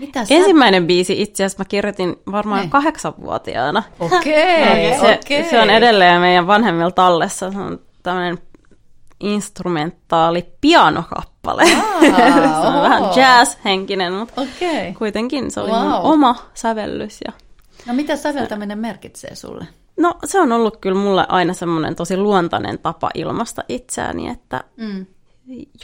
mitä 0.00 0.24
sä... 0.24 0.34
Ensimmäinen 0.34 0.86
biisi 0.86 1.22
itse 1.22 1.44
asiassa 1.44 1.60
mä 1.60 1.68
kirjoitin 1.68 2.16
varmaan 2.32 2.60
niin. 2.60 2.70
kahdeksanvuotiaana. 2.70 3.82
Okei, 4.00 4.90
okay, 4.90 5.00
se, 5.00 5.20
okay. 5.24 5.50
se 5.50 5.60
on 5.60 5.70
edelleen 5.70 6.20
meidän 6.20 6.46
vanhemmilla 6.46 6.90
tallessa. 6.90 7.52
Se 7.52 7.58
on 7.58 7.80
tämmöinen 8.02 8.38
instrumentaali 9.20 10.46
pianokappale. 10.60 11.62
Ah, 11.62 12.00
se 12.62 12.66
on 12.66 12.74
oh. 12.74 12.82
vähän 12.82 13.02
jazz-henkinen, 13.02 14.12
mutta 14.12 14.40
okay. 14.40 14.92
kuitenkin 14.98 15.50
se 15.50 15.60
oli 15.60 15.70
wow. 15.70 15.82
mun 15.82 15.94
oma 15.94 16.36
sävellys. 16.54 17.18
Ja... 17.26 17.32
No 17.86 17.94
mitä 17.94 18.16
säveltäminen 18.16 18.78
merkitsee 18.78 19.34
sulle? 19.34 19.66
No 19.96 20.14
se 20.24 20.40
on 20.40 20.52
ollut 20.52 20.76
kyllä 20.76 20.98
mulle 21.00 21.26
aina 21.28 21.54
semmoinen 21.54 21.96
tosi 21.96 22.16
luontainen 22.16 22.78
tapa 22.78 23.10
ilmasta 23.14 23.64
itseäni, 23.68 24.28
että 24.28 24.64
mm. 24.76 25.06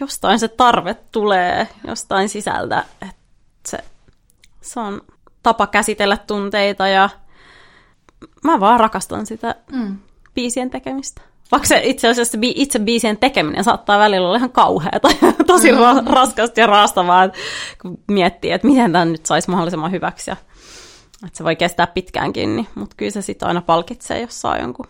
jostain 0.00 0.38
se 0.38 0.48
tarve 0.48 0.94
tulee 0.94 1.68
jostain 1.86 2.28
sisältä, 2.28 2.84
että 3.02 3.16
se 3.68 3.78
se 4.66 4.80
on 4.80 5.00
tapa 5.42 5.66
käsitellä 5.66 6.16
tunteita 6.16 6.88
ja 6.88 7.10
mä 8.44 8.60
vaan 8.60 8.80
rakastan 8.80 9.26
sitä 9.26 9.54
mm. 9.72 9.98
biisien 10.34 10.70
tekemistä. 10.70 11.22
Vaikka 11.52 11.68
se 11.68 11.80
itse 11.84 12.08
asiassa 12.08 12.38
itse 12.42 12.78
biisien 12.78 13.16
tekeminen 13.16 13.64
saattaa 13.64 13.98
välillä 13.98 14.26
olla 14.26 14.36
ihan 14.36 14.52
kauheata 14.52 15.08
ja 15.22 15.32
tosi 15.46 15.72
mm. 15.72 15.78
ra- 15.78 16.12
raskasta 16.12 16.60
ja 16.60 16.66
raastavaa, 16.66 17.28
kun 17.82 17.98
miettii, 18.08 18.50
että 18.50 18.66
miten 18.66 18.92
tämä 18.92 19.04
nyt 19.04 19.26
saisi 19.26 19.50
mahdollisimman 19.50 19.90
hyväksi. 19.90 20.30
Ja, 20.30 20.36
että 21.24 21.38
se 21.38 21.44
voi 21.44 21.56
kestää 21.56 21.86
pitkäänkin, 21.86 22.56
niin, 22.56 22.66
mutta 22.74 22.96
kyllä 22.96 23.10
se 23.10 23.22
sitten 23.22 23.48
aina 23.48 23.62
palkitsee, 23.62 24.20
jos 24.20 24.40
saa 24.40 24.58
jonkun 24.58 24.86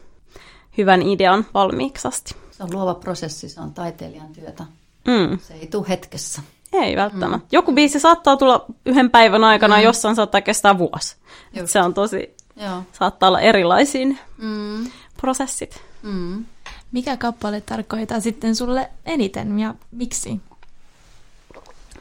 hyvän 0.79 1.03
idean 1.03 1.47
valmiiksi 1.55 2.09
asti. 2.09 2.35
Se 2.51 2.63
on 2.63 2.71
luova 2.73 2.95
prosessi, 2.95 3.49
se 3.49 3.61
on 3.61 3.75
taiteilijan 3.75 4.29
työtä. 4.33 4.65
Mm. 5.07 5.39
Se 5.39 5.55
ei 5.55 5.67
tule 5.67 5.89
hetkessä. 5.89 6.43
Ei 6.73 6.97
välttämättä. 6.97 7.47
Mm. 7.47 7.49
Joku 7.53 7.73
biisi 7.73 8.01
saattaa 8.01 8.37
tulla 8.37 8.65
yhden 8.87 9.11
päivän 9.11 9.45
aikana, 9.45 9.77
mm. 9.77 9.83
jossain 9.83 10.17
saattaa 10.17 10.41
kestää 10.41 10.79
vuosi. 10.79 11.17
Se 11.65 11.83
on 11.83 11.95
tosi, 11.95 12.37
Joo. 12.57 12.83
saattaa 12.93 13.29
olla 13.29 13.41
erilaisiin 13.41 14.19
mm. 14.39 14.91
prosessit. 15.17 15.81
Mm. 16.03 16.45
Mikä 16.93 17.17
kappale 17.17 17.61
tarkoittaa 17.61 18.21
sitten 18.21 18.57
sulle 18.57 18.91
eniten 19.07 19.59
ja 19.59 19.75
miksi? 19.91 20.41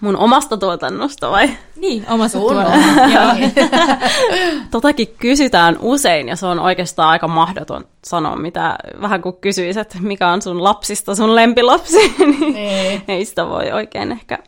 Mun 0.02 0.18
omasta 0.18 0.58
tuotannosta 0.58 1.32
vai? 1.32 1.50
Niin, 1.75 2.06
omasta 2.10 2.40
tuotannosta. 2.40 3.02
Totakin 4.72 5.08
kysytään 5.20 5.78
usein 5.80 6.28
ja 6.28 6.36
se 6.36 6.46
on 6.46 6.60
oikeastaan 6.60 7.10
aika 7.10 7.28
mahdoton 7.28 7.86
sanoa, 8.04 8.36
mitä 8.36 8.78
vähän 9.02 9.22
kuin 9.22 9.36
kysyisit, 9.42 9.82
että 9.82 9.98
mikä 10.02 10.28
on 10.28 10.42
sun 10.42 10.64
lapsista 10.64 11.16
sun 11.16 11.36
lempilapsi, 11.36 11.98
niin, 12.18 12.54
niin 12.54 13.04
ei 13.08 13.25
sitä 13.25 13.50
voi 13.50 13.72
oikein 13.72 14.12
ehkä 14.12 14.40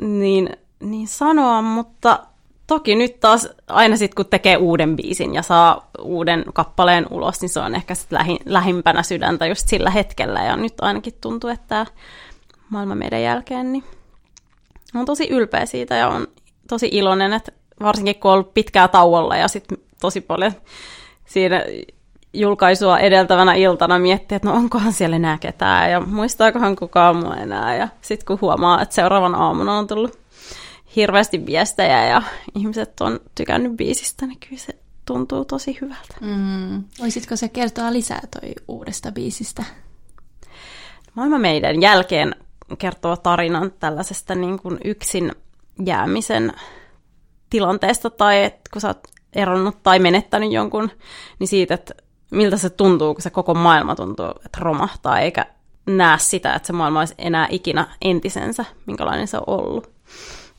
niin, 0.00 0.50
niin 0.80 1.08
sanoa, 1.08 1.62
mutta 1.62 2.18
toki 2.66 2.94
nyt 2.94 3.20
taas 3.20 3.48
aina 3.68 3.96
sitten 3.96 4.16
kun 4.16 4.30
tekee 4.30 4.56
uuden 4.56 4.96
biisin 4.96 5.34
ja 5.34 5.42
saa 5.42 5.90
uuden 6.02 6.44
kappaleen 6.54 7.06
ulos, 7.10 7.40
niin 7.40 7.48
se 7.48 7.60
on 7.60 7.74
ehkä 7.74 7.94
sit 7.94 8.12
lähi, 8.12 8.38
lähimpänä 8.44 9.02
sydäntä 9.02 9.46
just 9.46 9.68
sillä 9.68 9.90
hetkellä. 9.90 10.44
Ja 10.44 10.56
nyt 10.56 10.74
ainakin 10.80 11.14
tuntuu, 11.20 11.50
että 11.50 11.86
maailma 12.70 12.94
meidän 12.94 13.22
jälkeen, 13.22 13.72
niin 13.72 13.84
on 15.00 15.06
tosi 15.06 15.28
ylpeä 15.28 15.66
siitä 15.66 15.94
ja 15.94 16.08
on 16.08 16.26
tosi 16.68 16.88
iloinen, 16.92 17.32
että 17.32 17.52
varsinkin 17.80 18.20
kun 18.20 18.30
on 18.30 18.34
ollut 18.34 18.54
pitkää 18.54 18.88
tauolla 18.88 19.36
ja 19.36 19.48
sitten 19.48 19.78
tosi 20.00 20.20
paljon 20.20 20.52
siinä 21.24 21.64
julkaisua 22.32 22.98
edeltävänä 22.98 23.54
iltana 23.54 23.98
miettiä, 23.98 24.36
että 24.36 24.48
no 24.48 24.54
onkohan 24.54 24.92
siellä 24.92 25.16
enää 25.16 25.38
ketään 25.38 25.90
ja 25.90 26.00
muistaakohan 26.00 26.76
kukaan 26.76 27.16
mua 27.16 27.36
enää. 27.36 27.76
Ja 27.76 27.88
sitten 28.00 28.26
kun 28.26 28.38
huomaa, 28.40 28.82
että 28.82 28.94
seuraavan 28.94 29.34
aamuna 29.34 29.78
on 29.78 29.86
tullut 29.86 30.18
hirveästi 30.96 31.46
viestejä 31.46 32.06
ja 32.06 32.22
ihmiset 32.54 33.00
on 33.00 33.20
tykännyt 33.34 33.76
biisistä, 33.76 34.26
niin 34.26 34.38
kyllä 34.48 34.60
se 34.60 34.72
tuntuu 35.04 35.44
tosi 35.44 35.78
hyvältä. 35.80 36.16
Mm. 36.20 36.84
Voisitko 37.00 37.36
se 37.36 37.48
kertoa 37.48 37.92
lisää 37.92 38.20
toi 38.40 38.52
uudesta 38.68 39.12
biisistä? 39.12 39.64
Maailma 41.14 41.38
meidän 41.38 41.82
jälkeen 41.82 42.34
kertoo 42.76 43.16
tarinan 43.16 43.72
tällaisesta 43.80 44.34
niin 44.34 44.58
kuin 44.58 44.78
yksin 44.84 45.32
jäämisen 45.86 46.52
tilanteesta 47.50 48.10
tai 48.10 48.44
että 48.44 48.70
kun 48.72 48.80
sä 48.80 48.88
oot 48.88 49.08
eronnut 49.32 49.82
tai 49.82 49.98
menettänyt 49.98 50.52
jonkun, 50.52 50.90
niin 51.38 51.48
siitä, 51.48 51.74
että 51.74 51.94
miltä 52.30 52.56
se 52.56 52.70
tuntuu, 52.70 53.14
kun 53.14 53.22
se 53.22 53.30
koko 53.30 53.54
maailma 53.54 53.94
tuntuu, 53.94 54.26
että 54.26 54.58
romahtaa, 54.60 55.20
eikä 55.20 55.46
näe 55.86 56.18
sitä, 56.18 56.54
että 56.54 56.66
se 56.66 56.72
maailma 56.72 56.98
olisi 56.98 57.14
enää 57.18 57.46
ikinä 57.50 57.88
entisensä, 58.02 58.64
minkälainen 58.86 59.28
se 59.28 59.36
on 59.36 59.44
ollut. 59.46 59.90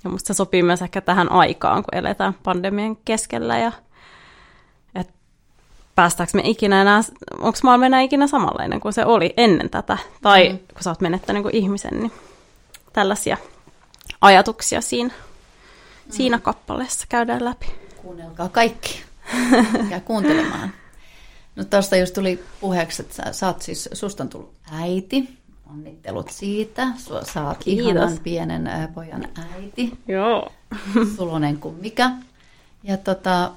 Ja 0.03 0.09
musta 0.09 0.27
se 0.27 0.37
sopii 0.37 0.63
myös 0.63 0.81
ehkä 0.81 1.01
tähän 1.01 1.31
aikaan, 1.31 1.83
kun 1.83 1.99
eletään 1.99 2.33
pandemian 2.43 2.97
keskellä 3.05 3.57
ja 3.57 3.71
päästäänkö 5.95 6.31
me 6.37 6.41
ikinä 6.45 6.81
enää, 6.81 7.01
onko 7.39 7.59
maailma 7.63 7.85
enää 7.85 8.01
ikinä 8.01 8.27
samanlainen 8.27 8.79
kuin 8.79 8.93
se 8.93 9.05
oli 9.05 9.33
ennen 9.37 9.69
tätä, 9.69 9.97
tai 10.21 10.49
mm. 10.49 10.57
kun 10.57 10.83
sä 10.83 10.89
oot 10.89 11.01
menettänyt 11.01 11.43
niin 11.43 11.55
ihmisen, 11.55 11.99
niin 11.99 12.11
tällaisia 12.93 13.37
ajatuksia 14.21 14.81
siinä, 14.81 15.13
mm. 16.05 16.11
siinä 16.11 16.39
kappaleessa 16.39 17.05
käydään 17.09 17.45
läpi. 17.45 17.67
Kuunnelkaa 18.01 18.49
kaikki. 18.49 19.03
Ja 19.89 19.99
kuuntelemaan. 19.99 20.71
No 21.55 21.63
tuosta 21.63 21.95
just 21.95 22.13
tuli 22.13 22.43
puheeksi, 22.61 23.01
että 23.01 23.15
sä, 23.15 23.33
sä 23.33 23.47
oot 23.47 23.61
siis, 23.61 23.89
susta 23.93 24.23
on 24.23 24.29
tullut 24.29 24.53
äiti. 24.71 25.29
Onnittelut 25.71 26.29
siitä. 26.29 26.87
Sua, 26.97 27.17
oot 27.17 27.57
Kiitos. 27.57 27.85
ihanan 27.85 28.19
pienen 28.23 28.67
ä, 28.67 28.89
pojan 28.95 29.27
äiti. 29.55 29.97
Joo. 30.07 30.51
Sulonen 31.15 31.57
kuin 31.57 31.75
mikä. 31.75 32.11
Ja 32.83 32.97
tota, 32.97 33.51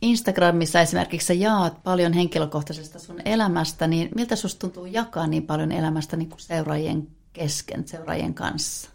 Instagramissa 0.00 0.80
esimerkiksi 0.80 1.26
sä 1.26 1.34
jaat 1.34 1.82
paljon 1.82 2.12
henkilökohtaisesta 2.12 2.98
sun 2.98 3.20
elämästä, 3.24 3.86
niin 3.86 4.08
miltä 4.14 4.36
susta 4.36 4.58
tuntuu 4.58 4.86
jakaa 4.86 5.26
niin 5.26 5.42
paljon 5.42 5.72
elämästä 5.72 6.16
niin 6.16 6.28
kuin 6.28 6.40
seuraajien 6.40 7.08
kesken, 7.32 7.88
seuraajien 7.88 8.34
kanssa? 8.34 8.90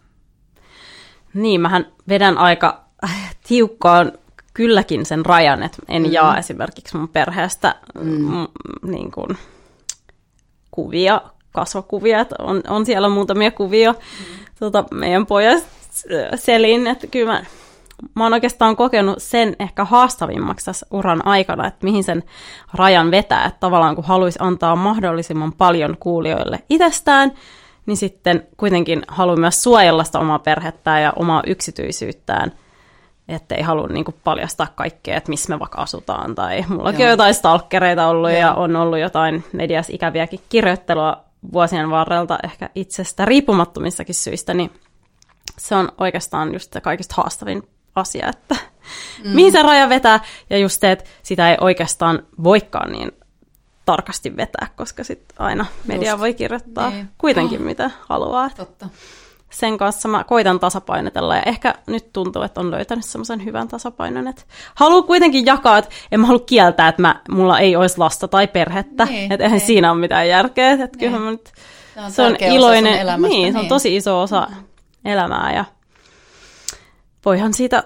Niin, 1.33 1.61
mähän 1.61 1.87
vedän 2.09 2.37
aika 2.37 2.85
tiukkaan 3.47 4.11
kylläkin 4.53 5.05
sen 5.05 5.25
rajan, 5.25 5.63
että 5.63 5.77
en 5.87 6.03
mm. 6.03 6.11
jaa 6.11 6.37
esimerkiksi 6.37 6.97
mun 6.97 7.09
perheestä 7.09 7.75
mm. 8.01 8.25
m- 8.25 8.47
niin 8.91 9.11
kuin, 9.11 9.37
kuvia, 10.71 11.21
kasvokuvia, 11.51 12.19
että 12.19 12.35
on, 12.39 12.61
on 12.67 12.85
siellä 12.85 13.09
muutamia 13.09 13.51
kuvia 13.51 13.91
mm. 13.91 14.45
tota, 14.59 14.85
meidän 14.91 15.25
pojasta 15.25 15.69
selin, 16.35 16.87
että 16.87 17.07
kyllä 17.07 17.31
mä, 17.31 17.43
mä 18.15 18.23
oon 18.23 18.33
oikeastaan 18.33 18.75
kokenut 18.75 19.15
sen 19.17 19.55
ehkä 19.59 19.85
haastavimmaksi 19.85 20.65
tässä 20.65 20.85
uran 20.91 21.27
aikana, 21.27 21.67
että 21.67 21.85
mihin 21.85 22.03
sen 22.03 22.23
rajan 22.73 23.11
vetää, 23.11 23.45
että 23.45 23.59
tavallaan 23.59 23.95
kun 23.95 24.05
haluaisi 24.05 24.39
antaa 24.41 24.75
mahdollisimman 24.75 25.53
paljon 25.53 25.97
kuulijoille 25.99 26.59
itsestään, 26.69 27.31
niin 27.85 27.97
sitten 27.97 28.47
kuitenkin 28.57 29.01
haluan 29.07 29.39
myös 29.39 29.63
suojella 29.63 30.03
sitä 30.03 30.19
omaa 30.19 30.39
perhettään 30.39 31.01
ja 31.01 31.13
omaa 31.15 31.43
yksityisyyttään– 31.47 32.51
että 33.27 33.55
ei 33.55 33.63
halua 33.63 33.87
niin 33.87 34.05
kuin 34.05 34.15
paljastaa 34.23 34.67
kaikkea, 34.75 35.17
että 35.17 35.29
missä 35.29 35.49
me 35.49 35.59
vaikka 35.59 35.81
asutaan. 35.81 36.35
Tai 36.35 36.65
mullakin 36.67 36.99
Joo. 36.99 37.07
on 37.07 37.11
jotain 37.11 37.33
stalkereita 37.33 38.07
ollut 38.07 38.29
Joo. 38.29 38.39
ja 38.39 38.53
on 38.53 38.75
ollut 38.75 38.99
jotain 38.99 39.43
medias 39.53 39.89
ikäviäkin 39.89 40.39
kirjoittelua 40.49 41.17
vuosien 41.53 41.89
varrelta 41.89 42.39
ehkä 42.43 42.69
itsestä 42.75 43.25
riippumattomissakin 43.25 44.15
syistä, 44.15 44.53
niin 44.53 44.71
se 45.57 45.75
on 45.75 45.89
oikeastaan 45.97 46.53
just 46.53 46.73
se 46.73 46.81
kaikista 46.81 47.15
haastavin 47.17 47.63
asia, 47.95 48.29
että 48.29 48.55
mm. 49.23 49.29
mihin 49.29 49.51
se 49.51 49.61
raja 49.61 49.89
vetää, 49.89 50.19
ja 50.49 50.57
just 50.57 50.81
se, 50.81 50.91
että 50.91 51.05
sitä 51.23 51.51
ei 51.51 51.57
oikeastaan 51.61 52.23
voikaan 52.43 52.91
niin 52.91 53.11
tarkasti 53.85 54.37
vetää, 54.37 54.67
koska 54.75 55.03
sitten 55.03 55.35
aina 55.39 55.65
media 55.87 56.11
just. 56.11 56.19
voi 56.19 56.33
kirjoittaa 56.33 56.89
niin. 56.89 57.09
kuitenkin 57.17 57.59
oh. 57.59 57.65
mitä 57.65 57.91
haluaa. 58.09 58.49
Totta 58.49 58.89
sen 59.51 59.77
kanssa 59.77 60.07
mä 60.07 60.23
koitan 60.23 60.59
tasapainotella 60.59 61.35
ja 61.35 61.41
ehkä 61.45 61.75
nyt 61.87 62.13
tuntuu, 62.13 62.41
että 62.41 62.61
on 62.61 62.71
löytänyt 62.71 63.05
semmoisen 63.05 63.45
hyvän 63.45 63.67
tasapainon, 63.67 64.27
että 64.27 64.41
haluan 64.75 65.03
kuitenkin 65.03 65.45
jakaa, 65.45 65.77
että 65.77 65.91
en 66.11 66.19
mä 66.19 66.27
halua 66.27 66.43
kieltää, 66.45 66.87
että 66.87 67.01
mä, 67.01 67.21
mulla 67.31 67.59
ei 67.59 67.75
olisi 67.75 67.97
lasta 67.97 68.27
tai 68.27 68.47
perhettä, 68.47 69.05
niin, 69.05 69.31
että 69.31 69.43
eihän 69.43 69.57
niin. 69.57 69.67
siinä 69.67 69.91
ole 69.91 69.99
mitään 69.99 70.27
järkeä, 70.27 70.71
että 70.71 70.85
niin. 70.85 70.99
kyllä 70.99 71.19
mä 71.19 71.31
nyt, 71.31 71.51
se 71.93 72.01
on, 72.01 72.11
se 72.11 72.21
on 72.21 72.35
iloinen, 72.39 73.05
niin, 73.05 73.21
niin, 73.21 73.53
se 73.53 73.57
on 73.57 73.63
niin. 73.63 73.69
tosi 73.69 73.95
iso 73.95 74.21
osa 74.21 74.47
mm. 74.49 74.63
elämää 75.11 75.53
ja 75.53 75.65
voihan 77.25 77.53
siitä 77.53 77.83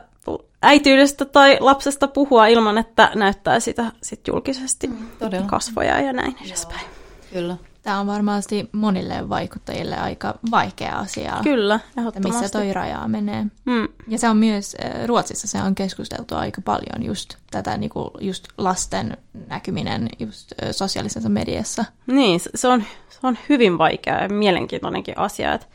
äityydestä 0.61 1.25
tai 1.25 1.57
lapsesta 1.59 2.07
puhua 2.07 2.47
ilman, 2.47 2.77
että 2.77 3.11
näyttää 3.15 3.59
sitä 3.59 3.91
sit 4.01 4.27
julkisesti 4.27 4.87
mm, 4.87 5.07
kasvoja 5.45 6.01
ja 6.01 6.13
näin 6.13 6.35
edespäin. 6.45 6.85
Kyllä. 7.33 7.57
Tämä 7.85 7.99
on 7.99 8.07
varmasti 8.07 8.69
monille 8.71 9.29
vaikuttajille 9.29 9.97
aika 9.97 10.39
vaikea 10.51 10.99
asia. 10.99 11.33
Kyllä, 11.43 11.79
ehdottomasti. 11.97 12.41
Missä 12.41 12.57
toi 12.57 12.73
raja 12.73 13.07
menee. 13.07 13.45
Mm. 13.65 13.87
Ja 14.07 14.17
se 14.17 14.29
on 14.29 14.37
myös, 14.37 14.75
eh, 14.75 15.07
Ruotsissa 15.07 15.47
se 15.47 15.61
on 15.61 15.75
keskusteltu 15.75 16.35
aika 16.35 16.61
paljon 16.61 17.05
just 17.05 17.35
tätä 17.51 17.77
niin 17.77 17.89
kuin 17.89 18.09
just 18.19 18.47
lasten 18.57 19.17
näkyminen 19.47 20.09
just 20.19 20.51
eh, 20.61 20.71
sosiaalisessa 20.71 21.29
mediassa. 21.29 21.85
Niin, 22.07 22.39
se 22.55 22.67
on, 22.67 22.83
se 23.09 23.19
on 23.23 23.37
hyvin 23.49 23.77
vaikea 23.77 24.21
ja 24.21 24.29
mielenkiintoinenkin 24.29 25.17
asia. 25.17 25.53
Että 25.53 25.67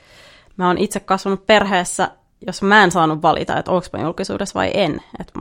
mä 0.57 0.67
oon 0.67 0.79
itse 0.79 1.01
kasvanut 1.01 1.47
perheessä, 1.47 2.11
jos 2.47 2.63
mä 2.63 2.85
en 2.85 2.91
saanut 2.91 3.23
valita, 3.23 3.59
että 3.59 3.71
onko 3.71 3.87
mä 3.93 4.03
julkisuudessa 4.03 4.59
vai 4.59 4.71
en. 4.75 5.03
Että 5.21 5.33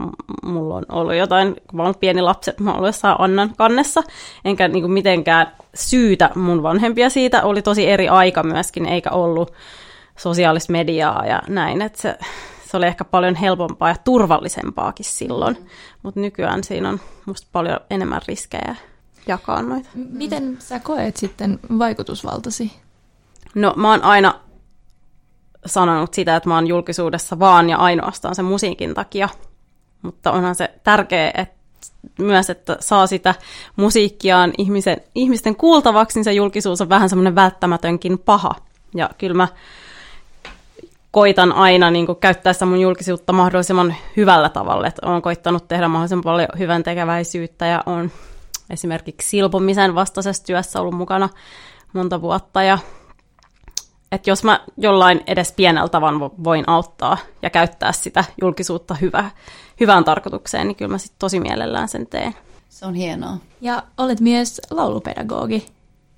mulla 0.42 0.74
on 0.74 0.84
ollut 0.88 1.14
jotain, 1.14 1.54
kun 1.54 1.76
mä 1.76 1.82
oon 1.82 1.94
pieni 2.00 2.22
lapsi, 2.22 2.50
että 2.50 2.62
mä 2.62 2.70
oon 2.70 2.76
ollut 2.76 2.88
jossain 2.88 3.16
Annan 3.18 3.52
kannessa, 3.56 4.02
enkä 4.44 4.68
niin 4.68 4.82
kuin 4.82 4.92
mitenkään 4.92 5.52
syytä 5.74 6.30
mun 6.34 6.62
vanhempia 6.62 7.10
siitä. 7.10 7.42
Oli 7.42 7.62
tosi 7.62 7.86
eri 7.90 8.08
aika 8.08 8.42
myöskin, 8.42 8.86
eikä 8.86 9.10
ollut 9.10 9.52
sosiaalista 10.16 10.72
mediaa 10.72 11.26
ja 11.26 11.42
näin, 11.48 11.82
että 11.82 12.02
se, 12.02 12.18
se 12.70 12.76
oli 12.76 12.86
ehkä 12.86 13.04
paljon 13.04 13.34
helpompaa 13.34 13.88
ja 13.88 13.96
turvallisempaakin 14.04 15.06
silloin. 15.06 15.56
Mm. 15.56 15.66
Mutta 16.02 16.20
nykyään 16.20 16.64
siinä 16.64 16.88
on 16.88 17.00
musta 17.26 17.48
paljon 17.52 17.80
enemmän 17.90 18.22
riskejä 18.28 18.76
jakaa 19.26 19.62
noita. 19.62 19.88
Miten 19.94 20.56
sä 20.58 20.80
koet 20.80 21.16
sitten 21.16 21.60
vaikutusvaltasi? 21.78 22.72
No 23.54 23.74
mä 23.76 23.90
oon 23.90 24.02
aina 24.02 24.34
sanonut 25.66 26.14
sitä, 26.14 26.36
että 26.36 26.48
mä 26.48 26.54
oon 26.54 26.66
julkisuudessa 26.66 27.38
vaan 27.38 27.70
ja 27.70 27.76
ainoastaan 27.76 28.34
sen 28.34 28.44
musiikin 28.44 28.94
takia. 28.94 29.28
Mutta 30.02 30.32
onhan 30.32 30.54
se 30.54 30.70
tärkeää, 30.84 31.30
että 31.34 31.60
myös, 32.18 32.50
että 32.50 32.76
saa 32.80 33.06
sitä 33.06 33.34
musiikkiaan 33.76 34.52
ihmisen, 34.58 34.96
ihmisten 35.14 35.56
kuultavaksi, 35.56 36.18
niin 36.18 36.24
se 36.24 36.32
julkisuus 36.32 36.80
on 36.80 36.88
vähän 36.88 37.08
semmoinen 37.08 37.34
välttämätönkin 37.34 38.18
paha. 38.18 38.54
Ja 38.94 39.10
kyllä 39.18 39.34
mä 39.34 39.48
koitan 41.10 41.52
aina 41.52 41.90
niin 41.90 42.06
käyttää 42.20 42.52
sitä 42.52 42.66
mun 42.66 42.80
julkisuutta 42.80 43.32
mahdollisimman 43.32 43.94
hyvällä 44.16 44.48
tavalla. 44.48 44.86
Että 44.86 45.06
olen 45.06 45.22
koittanut 45.22 45.68
tehdä 45.68 45.88
mahdollisimman 45.88 46.24
paljon 46.24 46.48
hyvän 46.58 46.82
tekeväisyyttä 46.82 47.66
ja 47.66 47.82
on 47.86 48.10
esimerkiksi 48.70 49.28
silpomisen 49.28 49.94
vastaisessa 49.94 50.44
työssä 50.44 50.80
ollut 50.80 50.94
mukana 50.94 51.28
monta 51.92 52.20
vuotta 52.20 52.62
ja 52.62 52.78
että 54.12 54.30
jos 54.30 54.44
mä 54.44 54.60
jollain 54.76 55.20
edes 55.26 55.52
pienellä 55.52 55.88
tavan 55.88 56.20
voin 56.20 56.64
auttaa 56.66 57.16
ja 57.42 57.50
käyttää 57.50 57.92
sitä 57.92 58.24
julkisuutta 58.40 58.94
hyvä, 58.94 59.30
hyvään 59.80 60.04
tarkoitukseen, 60.04 60.68
niin 60.68 60.76
kyllä 60.76 60.90
mä 60.90 60.98
sitten 60.98 61.18
tosi 61.18 61.40
mielellään 61.40 61.88
sen 61.88 62.06
teen. 62.06 62.34
Se 62.68 62.86
on 62.86 62.94
hienoa. 62.94 63.36
Ja 63.60 63.82
olet 63.98 64.20
myös 64.20 64.60
laulupedagogi. 64.70 65.66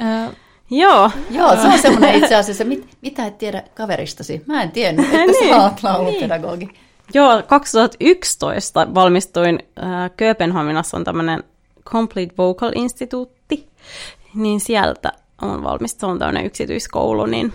Ö... 0.00 0.32
Joo. 0.70 1.10
Joo, 1.30 1.56
se 1.56 1.68
on 1.68 1.78
semmoinen 1.78 2.14
itse 2.14 2.36
asiassa, 2.36 2.64
mit, 2.64 2.88
mitä 3.02 3.26
et 3.26 3.38
tiedä 3.38 3.62
kaveristasi. 3.74 4.42
Mä 4.46 4.62
en 4.62 4.70
tiennyt, 4.70 5.06
että 5.14 5.18
niin. 5.18 5.54
sä 5.54 5.62
oot 5.62 5.82
laulupedagogi. 5.82 6.64
Niin. 6.64 6.76
Joo, 7.14 7.42
2011 7.46 8.94
valmistuin 8.94 9.58
äh, 9.82 10.10
Kööpenhaminassa 10.16 10.96
on 10.96 11.04
tämmöinen 11.04 11.44
Complete 11.84 12.34
Vocal 12.38 12.72
Instituutti, 12.74 13.68
niin 14.34 14.60
sieltä 14.60 15.12
on 15.42 15.62
valmistunut 15.62 16.18
tämmöinen 16.18 16.46
yksityiskoulu, 16.46 17.26
niin 17.26 17.52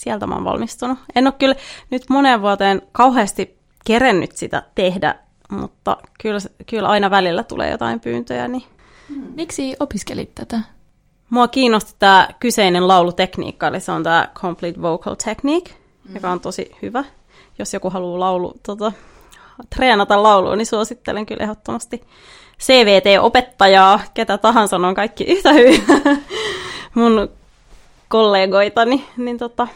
sieltä 0.00 0.26
mä 0.26 0.34
oon 0.34 0.44
valmistunut. 0.44 0.98
En 1.14 1.26
ole 1.26 1.34
kyllä 1.38 1.54
nyt 1.90 2.02
moneen 2.08 2.42
vuoteen 2.42 2.82
kauheasti 2.92 3.58
kerennyt 3.84 4.36
sitä 4.36 4.62
tehdä, 4.74 5.14
mutta 5.50 5.96
kyllä, 6.22 6.38
kyllä 6.66 6.88
aina 6.88 7.10
välillä 7.10 7.42
tulee 7.42 7.70
jotain 7.70 8.00
pyyntöjä. 8.00 8.48
Niin... 8.48 8.64
Hmm. 9.08 9.32
Miksi 9.34 9.76
opiskelit 9.80 10.34
tätä? 10.34 10.60
Mua 11.30 11.48
kiinnosti 11.48 11.94
tämä 11.98 12.28
kyseinen 12.40 12.88
laulutekniikka, 12.88 13.66
eli 13.66 13.80
se 13.80 13.92
on 13.92 14.02
tämä 14.02 14.28
Complete 14.34 14.82
Vocal 14.82 15.14
Technique, 15.24 15.74
mm. 16.08 16.14
joka 16.14 16.30
on 16.30 16.40
tosi 16.40 16.76
hyvä. 16.82 17.04
Jos 17.58 17.74
joku 17.74 17.90
haluaa 17.90 18.20
laulu, 18.20 18.54
tota, 18.62 18.92
treenata 19.76 20.22
laulua, 20.22 20.56
niin 20.56 20.66
suosittelen 20.66 21.26
kyllä 21.26 21.42
ehdottomasti 21.42 22.02
CVT-opettajaa, 22.60 24.00
ketä 24.14 24.38
tahansa 24.38 24.76
on 24.76 24.94
kaikki 24.94 25.24
yhtä 25.24 25.52
hyvin 25.52 25.84
mun 26.94 27.28
kollegoitani, 28.08 29.04
niin 29.16 29.38
tota, 29.38 29.68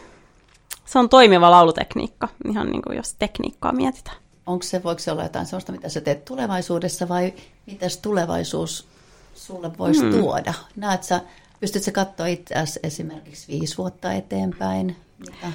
se 0.85 0.99
on 0.99 1.09
toimiva 1.09 1.51
laulutekniikka, 1.51 2.27
ihan 2.49 2.67
niin 2.67 2.81
kuin 2.81 2.97
jos 2.97 3.15
tekniikkaa 3.19 3.71
mietitään. 3.71 4.17
Onko 4.45 4.63
se, 4.63 4.83
voiko 4.83 4.99
se 4.99 5.11
olla 5.11 5.23
jotain 5.23 5.45
sellaista, 5.45 5.71
mitä 5.71 5.89
sä 5.89 6.01
teet 6.01 6.25
tulevaisuudessa 6.25 7.09
vai 7.09 7.33
mitäs 7.65 7.97
tulevaisuus 7.97 8.87
sulle 9.35 9.77
voisi 9.77 10.01
hmm. 10.01 10.19
tuoda? 10.19 10.53
Näet 10.75 11.03
sä, 11.03 11.21
pystytkö 11.59 11.91
katsoa 11.91 12.27
itseäsi 12.27 12.79
esimerkiksi 12.83 13.47
viisi 13.47 13.77
vuotta 13.77 14.13
eteenpäin? 14.13 14.95
Mitä? 15.19 15.47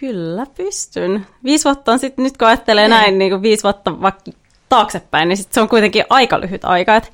Kyllä 0.00 0.46
pystyn. 0.56 1.26
Viisi 1.44 1.64
vuotta 1.64 1.92
on 1.92 1.98
sitten, 1.98 2.22
nyt 2.22 2.36
kun 2.36 2.48
ajattelee 2.48 2.84
niin. 2.84 2.90
näin, 2.90 3.18
niin 3.18 3.30
kuin 3.30 3.42
viisi 3.42 3.62
vuotta 3.62 4.00
vaikka 4.00 4.30
taaksepäin, 4.68 5.28
niin 5.28 5.36
sit 5.36 5.52
se 5.52 5.60
on 5.60 5.68
kuitenkin 5.68 6.04
aika 6.10 6.40
lyhyt 6.40 6.64
aika. 6.64 6.96
Että 6.96 7.10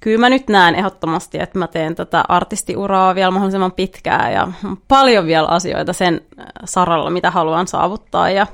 kyllä 0.00 0.18
mä 0.18 0.30
nyt 0.30 0.48
näen 0.48 0.74
ehdottomasti, 0.74 1.38
että 1.38 1.58
mä 1.58 1.66
teen 1.66 1.94
tätä 1.94 2.24
artistiuraa 2.28 3.14
vielä 3.14 3.30
mahdollisimman 3.30 3.72
pitkään 3.72 4.32
ja 4.32 4.48
paljon 4.88 5.26
vielä 5.26 5.48
asioita 5.48 5.92
sen 5.92 6.20
äh, 6.38 6.46
saralla, 6.64 7.10
mitä 7.10 7.30
haluan 7.30 7.66
saavuttaa 7.66 8.30
ja 8.30 8.46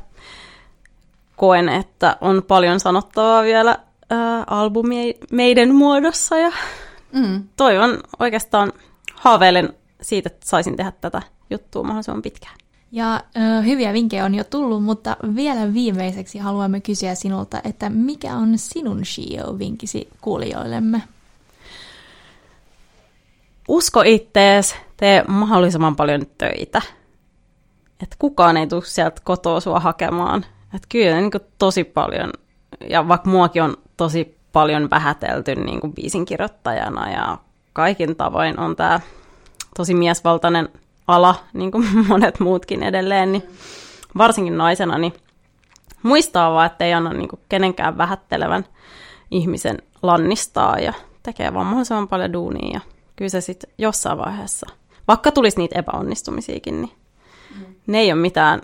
koen, 1.36 1.68
että 1.68 2.16
on 2.20 2.42
paljon 2.42 2.80
sanottavaa 2.80 3.42
vielä 3.42 3.78
ää, 4.10 4.38
äh, 4.38 4.44
albumeiden 4.46 5.74
muodossa 5.74 6.38
ja 6.38 6.52
mm. 7.12 7.44
toivon 7.56 7.98
oikeastaan 8.18 8.72
haaveilen 9.14 9.72
siitä, 10.00 10.28
että 10.32 10.48
saisin 10.48 10.76
tehdä 10.76 10.92
tätä 11.00 11.22
juttua 11.50 11.82
mahdollisimman 11.82 12.22
pitkään. 12.22 12.56
Ja 12.92 13.20
ö, 13.36 13.62
hyviä 13.62 13.92
vinkkejä 13.92 14.24
on 14.24 14.34
jo 14.34 14.44
tullut, 14.44 14.84
mutta 14.84 15.16
vielä 15.34 15.74
viimeiseksi 15.74 16.38
haluamme 16.38 16.80
kysyä 16.80 17.14
sinulta, 17.14 17.60
että 17.64 17.90
mikä 17.90 18.34
on 18.34 18.58
sinun 18.58 19.04
Shio-vinkisi 19.04 20.08
kuulijoillemme? 20.20 21.02
Usko 23.68 24.02
ittees, 24.04 24.76
tee 24.96 25.24
mahdollisimman 25.28 25.96
paljon 25.96 26.26
töitä. 26.38 26.82
Että 28.02 28.16
kukaan 28.18 28.56
ei 28.56 28.66
tule 28.66 28.84
sieltä 28.84 29.20
kotoa 29.24 29.60
sua 29.60 29.80
hakemaan. 29.80 30.44
Että 30.74 30.88
kyllä 30.88 31.20
niin 31.20 31.30
tosi 31.58 31.84
paljon, 31.84 32.30
ja 32.90 33.08
vaikka 33.08 33.30
muakin 33.30 33.62
on 33.62 33.76
tosi 33.96 34.36
paljon 34.52 34.90
vähätelty 34.90 35.54
niin 35.54 35.80
kuin 35.80 35.92
biisinkirjoittajana 35.92 37.10
ja 37.10 37.38
kaikin 37.72 38.16
tavoin 38.16 38.60
on 38.60 38.76
tämä 38.76 39.00
tosi 39.76 39.94
miesvaltainen 39.94 40.68
ala, 41.08 41.34
niin 41.52 41.70
kuin 41.70 41.86
monet 42.08 42.40
muutkin 42.40 42.82
edelleen, 42.82 43.32
niin 43.32 43.42
varsinkin 44.18 44.58
naisena, 44.58 44.98
niin 44.98 45.12
muistaa 46.02 46.52
vaan, 46.52 46.66
että 46.66 46.84
ei 46.84 46.94
anna 46.94 47.12
niin 47.12 47.28
kuin 47.28 47.40
kenenkään 47.48 47.98
vähättelevän 47.98 48.64
ihmisen 49.30 49.78
lannistaa 50.02 50.78
ja 50.78 50.92
tekee 51.22 51.54
vaan 51.54 51.66
mahdollisimman 51.66 52.08
paljon 52.08 52.32
duunia 52.32 52.70
ja 52.72 52.80
kyllä 53.16 53.28
se 53.28 53.40
sitten 53.40 53.70
jossain 53.78 54.18
vaiheessa, 54.18 54.66
vaikka 55.08 55.32
tulisi 55.32 55.58
niitä 55.58 55.78
epäonnistumisiakin, 55.78 56.82
niin 56.82 56.92
mm. 57.58 57.64
ne 57.86 57.98
ei 57.98 58.12
ole 58.12 58.20
mitään, 58.20 58.62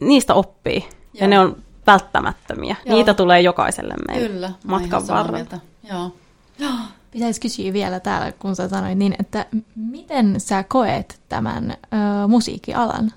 niistä 0.00 0.34
oppii 0.34 0.80
Joo. 0.88 0.90
ja 1.14 1.28
ne 1.28 1.38
on 1.40 1.56
välttämättömiä. 1.86 2.76
Joo. 2.84 2.96
Niitä 2.96 3.14
tulee 3.14 3.40
jokaiselle 3.40 3.94
meille 4.08 4.28
kyllä, 4.28 4.50
matkan 4.66 5.08
varrella. 5.08 5.60
Joo. 5.90 6.12
Pitäisi 7.10 7.40
kysyä 7.40 7.72
vielä 7.72 8.00
täällä, 8.00 8.32
kun 8.32 8.56
sä 8.56 8.68
sanoit 8.68 8.98
niin, 8.98 9.14
että 9.18 9.46
miten 9.76 10.40
sä 10.40 10.62
koet 10.68 11.20
tämän 11.28 11.70
ö, 11.70 12.28
musiikkialan? 12.28 13.12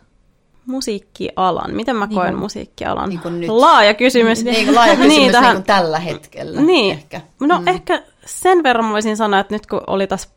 musiikkialan. 0.66 1.74
Miten 1.76 1.96
mä 1.96 2.06
Niin 2.06 2.16
koen 2.16 2.32
kuin- 2.34 2.40
musiikkialan? 2.40 3.10
niin 3.10 3.20
kuin 3.20 3.40
nyt. 3.40 3.50
Laaja 3.50 3.94
kysymys. 3.94 4.44
Niin 4.44 4.66
kuin 4.66 4.76
laaja 4.80 4.96
kysymys 4.96 5.10
niin, 5.16 5.22
niin, 5.22 5.32
tähän- 5.32 5.56
kuin 5.56 5.64
tällä 5.66 6.00
hetkellä 6.00 6.62
Niin. 6.62 6.92
ehkä. 6.92 7.22
No 7.40 7.60
mm. 7.60 7.68
ehkä 7.68 8.04
sen 8.26 8.64
verran 8.64 8.92
voisin 8.92 9.18
sanoa, 9.18 9.40
että 9.40 9.56
nyt 9.56 9.66
kun 9.68 9.82
oli 9.88 10.08
tässä 10.08 10.30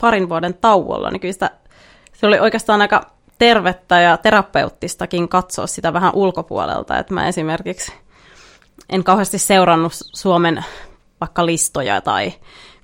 parin 0.00 0.28
vuoden 0.28 0.54
tauolla, 0.54 1.10
niin 1.10 1.20
kyllä 1.20 1.32
sitä, 1.32 1.50
se 2.12 2.26
oli 2.26 2.38
oikeastaan 2.38 2.80
aika 2.80 3.10
tervettä 3.38 4.00
ja 4.00 4.16
terapeuttistakin 4.16 5.28
katsoa 5.28 5.66
sitä 5.66 5.92
vähän 5.92 6.14
ulkopuolelta. 6.14 6.98
Että 6.98 7.14
mä 7.14 7.28
esimerkiksi 7.28 7.92
en 8.90 9.04
kauheasti 9.04 9.38
seurannut 9.38 9.92
Suomen 9.94 10.64
vaikka 11.20 11.46
listoja 11.46 12.00
tai 12.00 12.32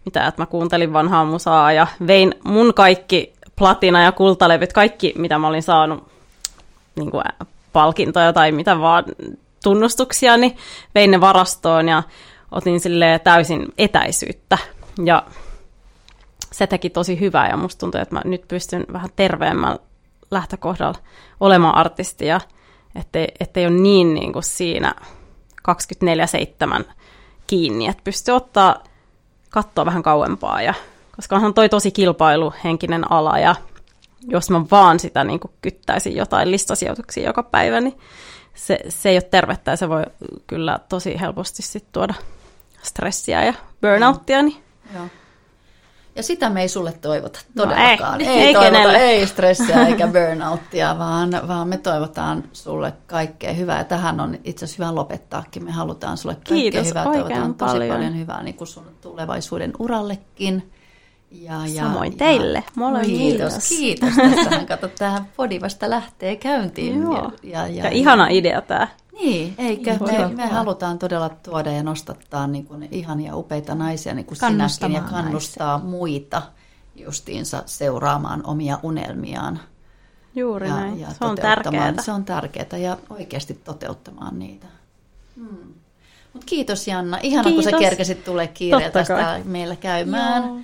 mitä, 0.04 0.26
että 0.26 0.42
mä 0.42 0.46
kuuntelin 0.46 0.92
vanhaa 0.92 1.24
musaa 1.24 1.72
ja 1.72 1.86
vein 2.06 2.34
mun 2.44 2.74
kaikki 2.74 3.32
platina- 3.56 4.02
ja 4.02 4.12
kultalevyt, 4.12 4.72
kaikki 4.72 5.14
mitä 5.18 5.38
mä 5.38 5.48
olin 5.48 5.62
saanut 5.62 6.08
niin 6.96 7.10
kuin 7.10 7.24
palkintoja 7.72 8.32
tai 8.32 8.52
mitä 8.52 8.80
vaan 8.80 9.04
tunnustuksia, 9.62 10.36
niin 10.36 10.56
vein 10.94 11.10
ne 11.10 11.20
varastoon 11.20 11.88
ja 11.88 12.02
otin 12.52 12.80
sille 12.80 13.20
täysin 13.24 13.66
etäisyyttä. 13.78 14.58
Ja 15.04 15.22
se 16.52 16.66
teki 16.66 16.90
tosi 16.90 17.20
hyvää 17.20 17.48
ja 17.48 17.56
musta 17.56 17.80
tuntuu, 17.80 18.00
että 18.00 18.14
mä 18.14 18.22
nyt 18.24 18.48
pystyn 18.48 18.86
vähän 18.92 19.10
terveemmällä 19.16 19.78
lähtökohdalla 20.30 20.98
olemaan 21.40 21.74
artisti 21.74 22.26
ja 22.26 22.40
ettei, 22.94 23.28
ettei 23.40 23.66
ole 23.66 23.74
niin, 23.74 24.14
niin 24.14 24.32
kuin 24.32 24.42
siinä 24.42 24.94
24-7 26.80 26.84
kiinni, 27.46 27.86
että 27.86 28.02
pystyy 28.04 28.34
ottaa 28.34 28.84
katsoa 29.50 29.86
vähän 29.86 30.02
kauempaa 30.02 30.62
ja 30.62 30.74
koska 31.16 31.36
onhan 31.36 31.54
toi 31.54 31.68
tosi 31.68 31.90
kilpailuhenkinen 31.90 33.12
ala 33.12 33.38
ja 33.38 33.54
jos 34.28 34.50
mä 34.50 34.64
vaan 34.70 34.98
sitä 34.98 35.24
niin 35.24 35.40
kuin 35.40 35.52
kyttäisin 35.62 36.16
jotain 36.16 36.50
listasijoituksia 36.50 37.26
joka 37.26 37.42
päivä, 37.42 37.80
niin 37.80 37.98
se, 38.54 38.78
se 38.88 39.08
ei 39.08 39.16
ole 39.16 39.22
tervettä 39.22 39.70
ja 39.70 39.76
se 39.76 39.88
voi 39.88 40.02
kyllä 40.46 40.78
tosi 40.88 41.20
helposti 41.20 41.62
sit 41.62 41.84
tuoda 41.92 42.14
stressiä 42.82 43.44
ja 43.44 43.54
burnouttia. 43.80 44.42
Niin. 44.42 44.62
Joo. 44.94 45.06
Ja 46.16 46.22
sitä 46.22 46.50
me 46.50 46.62
ei 46.62 46.68
sulle 46.68 46.92
toivota 46.92 47.40
todellakaan. 47.56 48.20
ei, 48.20 48.26
ei, 48.28 48.40
ei 48.42 48.54
toivota, 48.54 48.96
ei 48.98 49.26
stressiä 49.26 49.86
eikä 49.86 50.06
burnouttia, 50.06 50.98
vaan, 50.98 51.30
vaan 51.48 51.68
me 51.68 51.76
toivotaan 51.76 52.44
sulle 52.52 52.92
kaikkea 53.06 53.52
hyvää. 53.52 53.78
Ja 53.78 53.84
tähän 53.84 54.20
on 54.20 54.38
itse 54.44 54.64
asiassa 54.64 54.84
hyvä 54.84 54.94
lopettaakin. 54.94 55.64
Me 55.64 55.70
halutaan 55.70 56.16
sulle 56.16 56.34
kaikkea 56.34 56.56
Kiitos 56.56 56.88
hyvää. 56.88 57.04
Toivotaan 57.04 57.54
tosi 57.54 57.72
paljon. 57.72 57.94
paljon 57.94 58.18
hyvää 58.18 58.42
niin 58.42 58.54
kuin 58.54 58.68
sun 58.68 58.84
tulevaisuuden 59.00 59.72
urallekin. 59.78 60.72
Ja, 61.30 61.66
ja, 61.66 61.82
Samoin 61.82 62.16
teille, 62.16 62.64
molemmille. 62.74 63.18
Kiitos, 63.18 63.68
kiitos. 63.68 64.10
Tässähän 64.16 64.66
kato, 64.66 64.88
tämä 64.88 65.24
podi 65.36 65.60
vasta 65.60 65.90
lähtee 65.90 66.36
käyntiin. 66.36 67.00
Joo. 67.00 67.32
Ja, 67.42 67.66
ja, 67.66 67.84
Ja 67.84 67.90
ihana 67.90 68.26
idea 68.30 68.60
tämä. 68.60 68.88
Niin, 69.12 69.54
eikä. 69.58 69.90
Niin, 69.90 70.20
Me, 70.20 70.34
me 70.34 70.46
halutaan 70.46 70.98
todella 70.98 71.28
tuoda 71.28 71.72
ja 71.72 71.82
nostattaa 71.82 72.46
niin 72.46 72.66
kuin 72.66 72.88
ihania 72.90 73.36
upeita 73.36 73.74
naisia 73.74 74.14
niin 74.14 74.26
kuin 74.26 74.38
sinäkin 74.38 74.92
ja 74.92 75.00
kannustaa 75.00 75.78
muita 75.78 76.42
justiinsa 76.96 77.62
seuraamaan 77.66 78.46
omia 78.46 78.78
unelmiaan. 78.82 79.60
Juuri 80.34 80.68
ja, 80.68 80.76
näin. 80.76 81.00
ja 81.00 81.08
se 81.08 81.24
on 81.24 81.36
tärkeää. 81.36 81.94
Se 82.02 82.12
on 82.12 82.24
tärkeää 82.24 82.78
ja 82.78 82.98
oikeasti 83.10 83.54
toteuttamaan 83.54 84.38
niitä. 84.38 84.66
Hmm. 85.36 85.74
Mut 86.32 86.44
kiitos 86.44 86.88
Janna. 86.88 87.18
Ihana, 87.22 87.50
kun 87.50 87.62
sä 87.62 87.70
kerkesit 87.78 88.24
tulee 88.24 88.46
kiireellä 88.46 88.90
tästä 88.90 89.14
kai. 89.14 89.42
meillä 89.44 89.76
käymään. 89.76 90.42
Joo. 90.42 90.56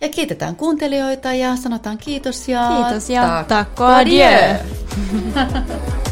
Ja 0.00 0.08
kiitetään 0.08 0.56
kuuntelijoita 0.56 1.32
ja 1.32 1.56
sanotaan 1.56 1.98
kiitos 1.98 2.48
ja 2.48 2.68
Kiitos 2.68 3.10
ja 3.10 3.44
tack 3.48 3.74
tack 3.74 4.18